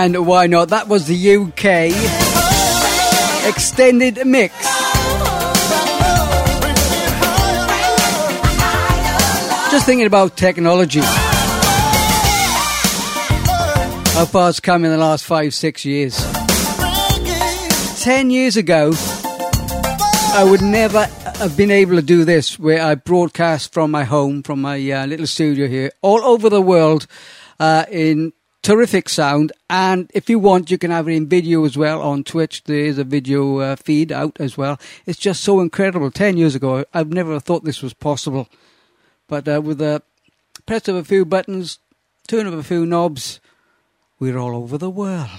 And 0.04 0.26
why 0.26 0.46
not? 0.48 0.68
That 0.68 0.86
was 0.86 1.06
the 1.06 1.16
UK 1.16 1.88
extended 3.48 4.20
mix. 4.26 4.54
Just 9.70 9.86
thinking 9.86 10.04
about 10.06 10.36
technology. 10.36 11.00
How 14.10 14.26
far 14.26 14.50
it's 14.50 14.60
come 14.60 14.84
in 14.84 14.90
the 14.90 14.98
last 14.98 15.24
five, 15.24 15.54
six 15.54 15.86
years. 15.86 16.22
Ten 18.02 18.28
years 18.30 18.58
ago, 18.58 18.92
I 20.34 20.46
would 20.46 20.60
never 20.60 21.06
have 21.38 21.56
been 21.56 21.70
able 21.70 21.96
to 21.96 22.02
do 22.02 22.26
this, 22.26 22.58
where 22.58 22.82
I 22.82 22.94
broadcast 22.94 23.72
from 23.72 23.90
my 23.90 24.04
home, 24.04 24.42
from 24.42 24.60
my 24.60 24.76
uh, 24.90 25.06
little 25.06 25.26
studio 25.26 25.66
here, 25.66 25.92
all 26.02 26.22
over 26.24 26.50
the 26.50 26.60
world 26.60 27.06
uh, 27.58 27.86
in 27.90 28.34
terrific 28.64 29.08
sound. 29.08 29.52
And 29.70 30.10
if 30.12 30.28
you 30.28 30.40
want, 30.40 30.72
you 30.72 30.78
can 30.78 30.90
have 30.90 31.06
it 31.06 31.12
in 31.12 31.28
video 31.28 31.64
as 31.64 31.76
well 31.76 32.02
on 32.02 32.24
Twitch. 32.24 32.64
There 32.64 32.84
is 32.84 32.98
a 32.98 33.04
video 33.04 33.58
uh, 33.58 33.76
feed 33.76 34.10
out 34.10 34.40
as 34.40 34.58
well. 34.58 34.80
It's 35.06 35.18
just 35.18 35.44
so 35.44 35.60
incredible. 35.60 36.10
Ten 36.10 36.36
years 36.36 36.56
ago, 36.56 36.84
I've 36.92 37.12
never 37.12 37.38
thought 37.38 37.62
this 37.62 37.82
was 37.82 37.94
possible. 37.94 38.48
But 39.28 39.46
uh, 39.46 39.60
with 39.62 39.78
the 39.78 40.02
press 40.66 40.88
of 40.88 40.96
a 40.96 41.04
few 41.04 41.24
buttons, 41.24 41.78
turn 42.26 42.46
of 42.46 42.54
a 42.54 42.62
few 42.62 42.84
knobs, 42.84 43.38
we're 44.18 44.38
all 44.38 44.56
over 44.56 44.78
the 44.78 44.90
world. 44.90 45.30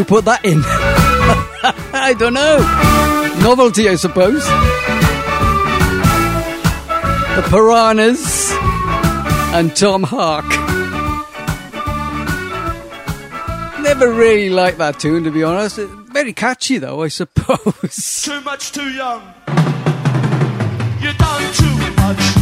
you 0.00 0.04
put 0.06 0.24
that 0.24 0.42
in? 0.46 0.62
I 1.92 2.14
don't 2.18 2.32
know. 2.32 2.56
Novelty, 3.42 3.86
I 3.90 3.96
suppose. 3.96 4.42
The 7.36 7.42
Piranhas 7.50 8.50
and 9.52 9.76
Tom 9.76 10.02
Hark. 10.02 10.46
Never 13.82 14.10
really 14.10 14.48
liked 14.48 14.78
that 14.78 14.98
tune, 14.98 15.24
to 15.24 15.30
be 15.30 15.42
honest. 15.42 15.76
Very 15.76 16.32
catchy, 16.32 16.78
though, 16.78 17.02
I 17.02 17.08
suppose. 17.20 18.22
Too 18.24 18.40
much, 18.40 18.72
too 18.72 18.88
young. 18.90 19.22
You 21.02 21.12
done 21.12 21.52
too 21.52 21.76
much. 22.00 22.39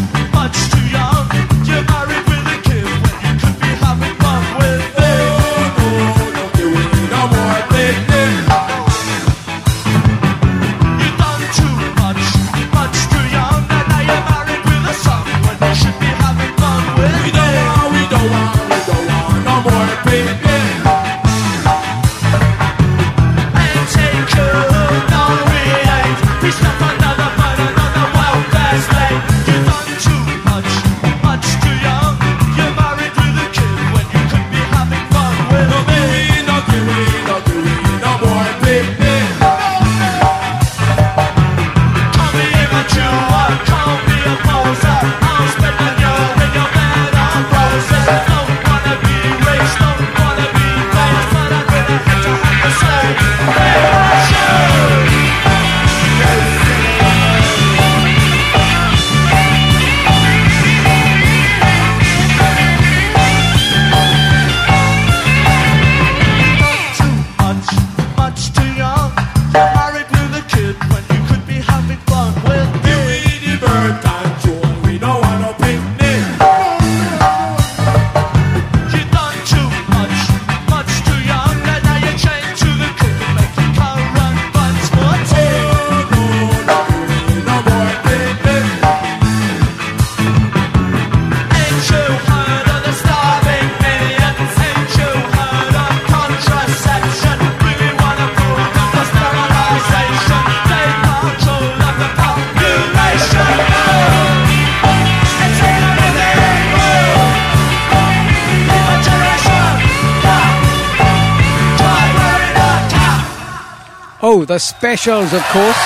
specials, 114.58 115.32
of 115.32 115.42
course. 115.44 115.76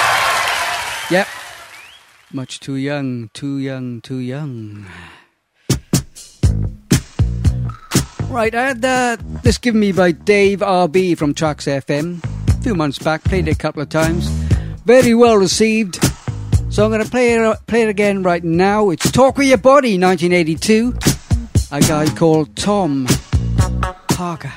Yep. 1.10 1.26
Much 2.32 2.60
too 2.60 2.76
young, 2.76 3.30
too 3.34 3.58
young, 3.58 4.00
too 4.00 4.18
young. 4.18 4.86
Right, 8.28 8.54
I 8.54 8.68
had 8.68 8.84
uh, 8.84 9.16
this 9.42 9.58
given 9.58 9.80
me 9.80 9.92
by 9.92 10.12
Dave 10.12 10.60
RB 10.60 11.18
from 11.18 11.34
Tracks 11.34 11.66
FM. 11.66 12.24
A 12.48 12.62
few 12.62 12.74
months 12.74 12.98
back, 12.98 13.22
played 13.24 13.46
it 13.46 13.50
a 13.52 13.58
couple 13.58 13.82
of 13.82 13.90
times. 13.90 14.26
Very 14.86 15.14
well 15.14 15.36
received. 15.36 16.02
So 16.70 16.84
I'm 16.84 16.90
going 16.90 17.04
to 17.04 17.10
play 17.10 17.34
it, 17.34 17.58
play 17.66 17.82
it 17.82 17.90
again 17.90 18.22
right 18.22 18.42
now. 18.42 18.88
It's 18.88 19.10
Talk 19.10 19.36
With 19.36 19.48
Your 19.48 19.58
Body, 19.58 19.98
1982. 19.98 20.94
A 21.72 21.80
guy 21.80 22.06
called 22.14 22.56
Tom 22.56 23.06
Parker. 24.08 24.52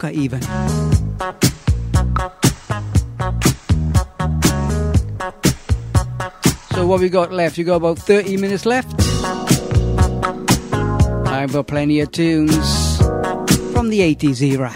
Kafka, 0.00 0.12
even. 0.12 0.42
So, 6.74 6.86
what 6.86 7.00
we 7.00 7.08
got 7.08 7.32
left? 7.32 7.58
You 7.58 7.64
got 7.64 7.76
about 7.76 7.98
30 7.98 8.36
minutes 8.38 8.64
left. 8.64 8.94
I've 11.26 11.52
got 11.52 11.66
plenty 11.66 12.00
of 12.00 12.10
tunes 12.12 12.98
from 13.72 13.90
the 13.90 14.00
80s 14.00 14.42
era. 14.42 14.72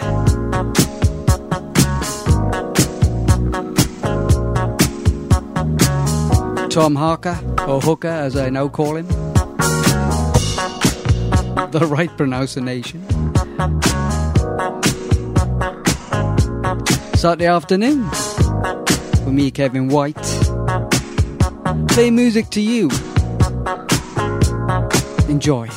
Tom 6.69 6.95
Harker, 6.95 7.39
or 7.67 7.79
Hooker 7.79 8.07
as 8.07 8.35
I 8.35 8.49
now 8.49 8.67
call 8.67 8.97
him. 8.97 9.07
The 11.71 11.87
right 11.89 12.15
pronunciation. 12.15 13.14
Saturday 17.15 17.47
afternoon. 17.47 18.09
For 19.23 19.31
me, 19.31 19.49
Kevin 19.49 19.87
White. 19.87 20.15
Play 21.87 22.11
music 22.11 22.49
to 22.51 22.61
you. 22.61 22.89
Enjoy. 25.29 25.69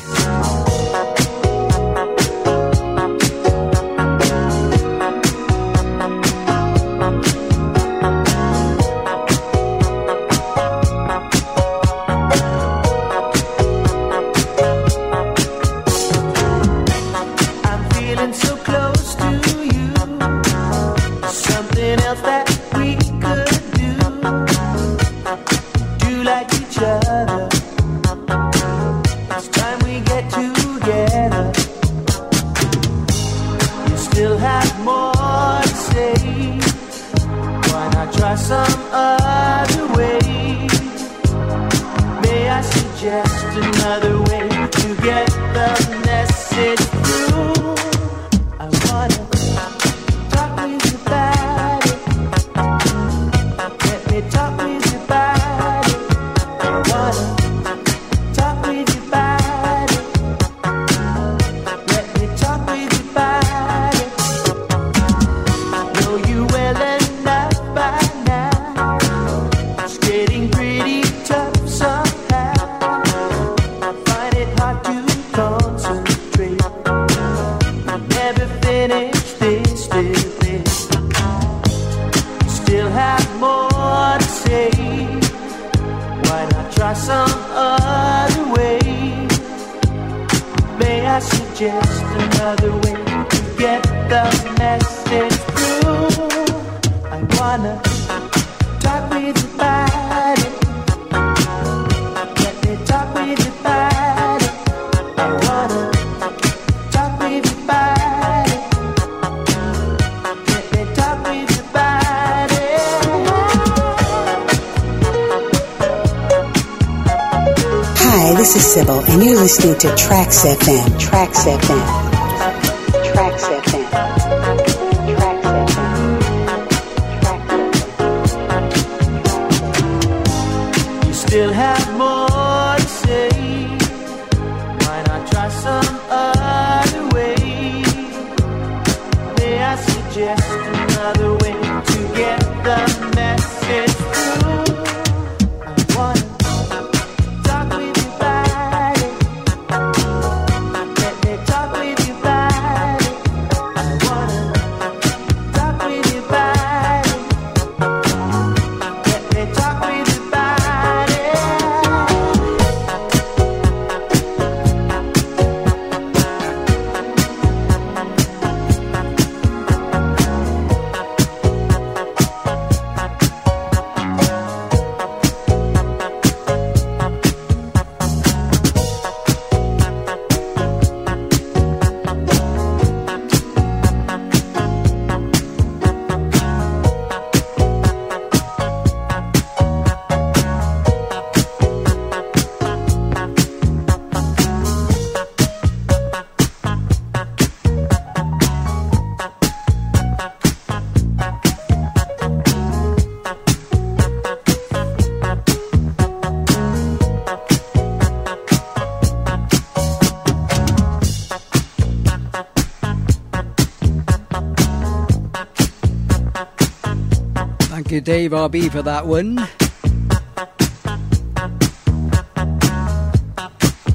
Dave 218.08 218.30
RB, 218.30 218.72
for 218.72 218.80
that 218.80 219.06
one. 219.06 219.36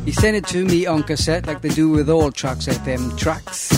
He 0.06 0.12
sent 0.12 0.36
it 0.36 0.46
to 0.50 0.64
me 0.66 0.86
on 0.86 1.02
cassette 1.02 1.48
like 1.48 1.62
they 1.62 1.70
do 1.70 1.90
with 1.90 2.12
all 2.12 2.32
Tracks 2.32 2.68
FM 2.68 3.18
tracks. 3.18 3.72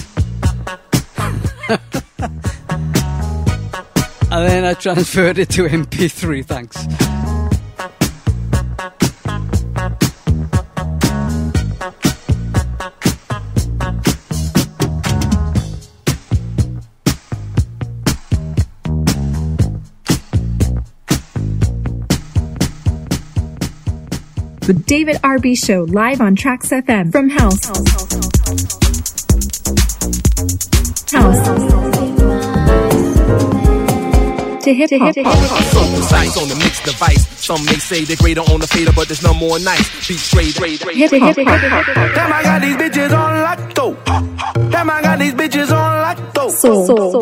and 4.30 4.50
then 4.50 4.66
I 4.66 4.74
transferred 4.74 5.38
it 5.38 5.52
to 5.52 5.70
MP3, 5.70 6.46
thanks. 6.46 7.05
David 25.46 25.60
Show 25.60 25.84
live 25.84 26.22
on 26.22 26.36
Tracks 26.36 26.70
FM 26.72 27.12
from 27.12 27.30
House. 27.30 27.64
House. 31.12 31.46
To 34.64 34.74
hip 34.74 34.90
hop. 34.94 35.14
So 35.14 35.22
precise 35.94 36.36
on 36.42 36.50
the 36.50 36.56
mixed 36.58 36.84
device. 36.86 37.28
Some 37.40 37.64
may 37.66 37.74
say 37.74 38.06
they're 38.06 38.16
greater 38.16 38.42
on 38.42 38.60
the 38.60 38.66
fader, 38.66 38.92
but 38.96 39.08
there's 39.08 39.22
no 39.22 39.36
more 39.36 39.60
nice. 39.60 40.08
Beat 40.08 40.18
straight, 40.18 40.56
straight, 40.56 40.80
straight. 40.80 40.98
Hip 40.98 41.12
hop. 41.12 41.36
Hip 41.36 41.48
hop. 41.48 41.86
Damn, 42.16 42.34
I 42.34 42.42
got 42.42 42.62
these 42.64 42.76
bitches 42.76 43.14
on 43.16 43.42
lotto. 43.44 44.72
Damn, 44.72 44.90
I 44.90 45.02
got 45.04 45.20
these 45.20 45.34
bitches 45.36 45.70
on 45.70 46.02
lotto. 46.02 46.50
Soul. 46.50 46.88
Soul. 46.88 47.22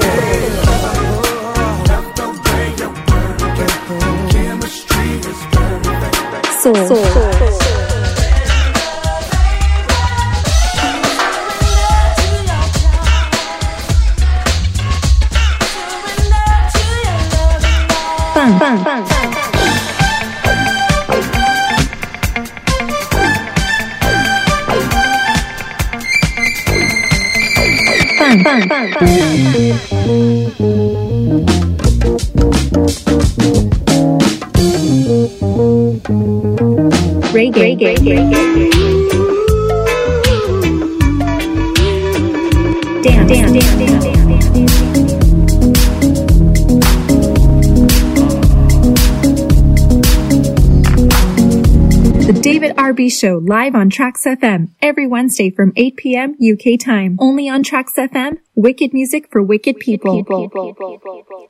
Show 53.23 53.37
live 53.41 53.73
on 53.73 53.89
Trax 53.89 54.25
FM 54.25 54.71
every 54.81 55.07
Wednesday 55.07 55.49
from 55.49 55.71
8 55.77 55.95
p.m. 55.95 56.35
UK 56.43 56.77
time. 56.77 57.17
Only 57.21 57.47
on 57.47 57.63
Trax 57.63 57.95
FM. 57.95 58.39
Wicked 58.53 58.93
music 58.93 59.29
for 59.31 59.41
wicked 59.41 59.79
people. 59.79 60.25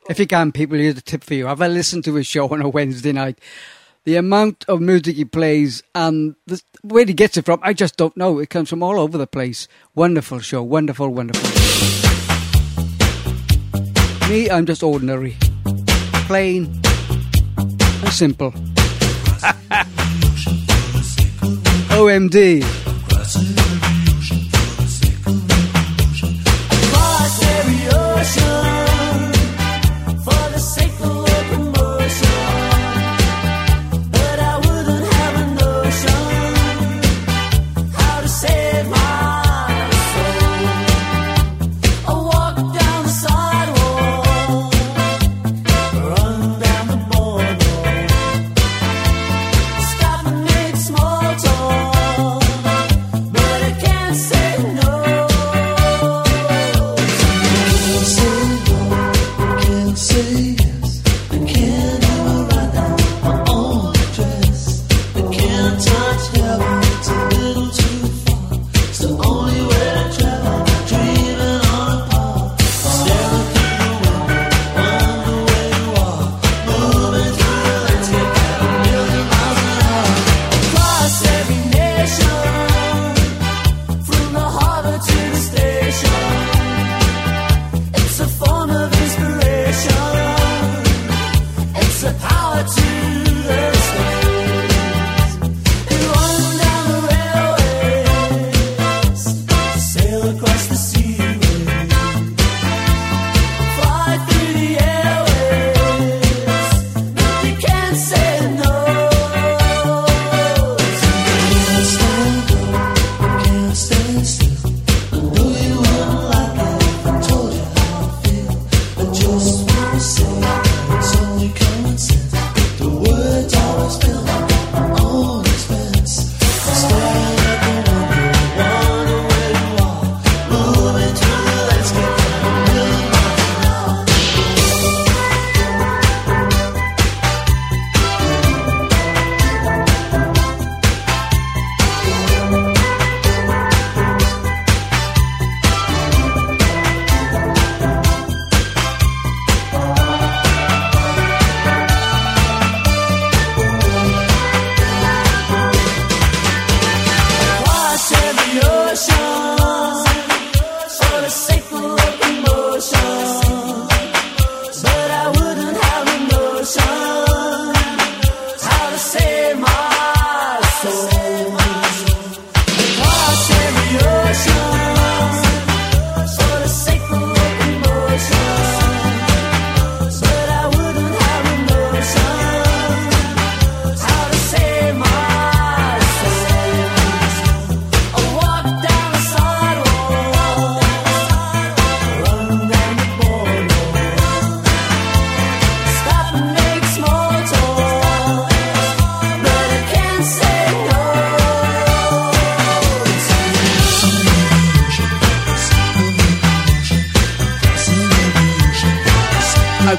If 0.07 0.19
you 0.19 0.27
can, 0.27 0.51
people, 0.51 0.77
here's 0.77 0.99
a 0.99 1.01
tip 1.01 1.23
for 1.23 1.33
you. 1.33 1.47
Have 1.47 1.61
a 1.61 1.67
listened 1.67 2.03
to 2.03 2.13
his 2.13 2.27
show 2.27 2.47
on 2.47 2.61
a 2.61 2.69
Wednesday 2.69 3.11
night. 3.11 3.39
The 4.03 4.17
amount 4.17 4.65
of 4.67 4.81
music 4.81 5.15
he 5.15 5.25
plays 5.25 5.81
and 5.95 6.35
the, 6.45 6.61
where 6.83 7.05
he 7.05 7.13
gets 7.13 7.37
it 7.37 7.45
from, 7.45 7.59
I 7.63 7.73
just 7.73 7.97
don't 7.97 8.15
know. 8.15 8.37
It 8.37 8.51
comes 8.51 8.69
from 8.69 8.83
all 8.83 8.99
over 8.99 9.17
the 9.17 9.25
place. 9.25 9.67
Wonderful 9.95 10.41
show. 10.41 10.61
Wonderful, 10.61 11.09
wonderful. 11.09 11.49
Me, 14.29 14.47
I'm 14.47 14.67
just 14.67 14.83
ordinary. 14.83 15.37
Plain 16.27 16.79
and 17.57 18.09
simple. 18.09 18.53
OMD. 21.93 22.82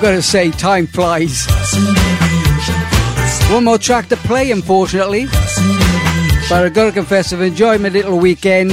Gotta 0.05 0.20
say, 0.20 0.51
time 0.51 0.86
flies. 0.86 1.47
One 3.51 3.64
more 3.64 3.78
track 3.78 4.06
to 4.10 4.16
play, 4.16 4.51
unfortunately. 4.51 5.24
But 6.51 6.62
I've 6.62 6.74
gotta 6.74 6.93
confess, 6.93 7.32
I've 7.32 7.40
enjoyed 7.40 7.81
my 7.81 7.89
little 7.89 8.18
weekend 8.18 8.72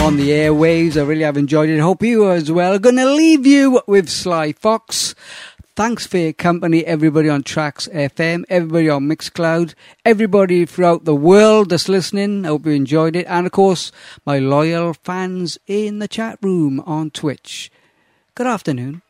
on 0.00 0.16
the 0.16 0.30
airwaves. 0.30 0.96
I 0.96 1.04
really 1.04 1.22
have 1.22 1.36
enjoyed 1.36 1.68
it. 1.68 1.78
Hope 1.78 2.02
you 2.02 2.28
as 2.32 2.50
well. 2.50 2.74
I'm 2.74 2.80
Gonna 2.80 3.06
leave 3.06 3.46
you 3.46 3.80
with 3.86 4.08
Sly 4.08 4.50
Fox. 4.54 5.14
Thanks 5.76 6.04
for 6.04 6.18
your 6.18 6.32
company, 6.32 6.84
everybody 6.84 7.28
on 7.28 7.44
Tracks 7.44 7.86
FM, 7.92 8.42
everybody 8.48 8.90
on 8.90 9.04
Mixcloud, 9.04 9.74
everybody 10.04 10.66
throughout 10.66 11.04
the 11.04 11.14
world 11.14 11.70
that's 11.70 11.88
listening. 11.88 12.44
I 12.44 12.48
hope 12.48 12.66
you 12.66 12.72
enjoyed 12.72 13.14
it. 13.14 13.26
And 13.28 13.46
of 13.46 13.52
course, 13.52 13.92
my 14.26 14.40
loyal 14.40 14.94
fans 14.94 15.58
in 15.68 16.00
the 16.00 16.08
chat 16.08 16.40
room 16.42 16.80
on 16.80 17.12
Twitch. 17.12 17.70
Good 18.34 18.48
afternoon. 18.48 19.02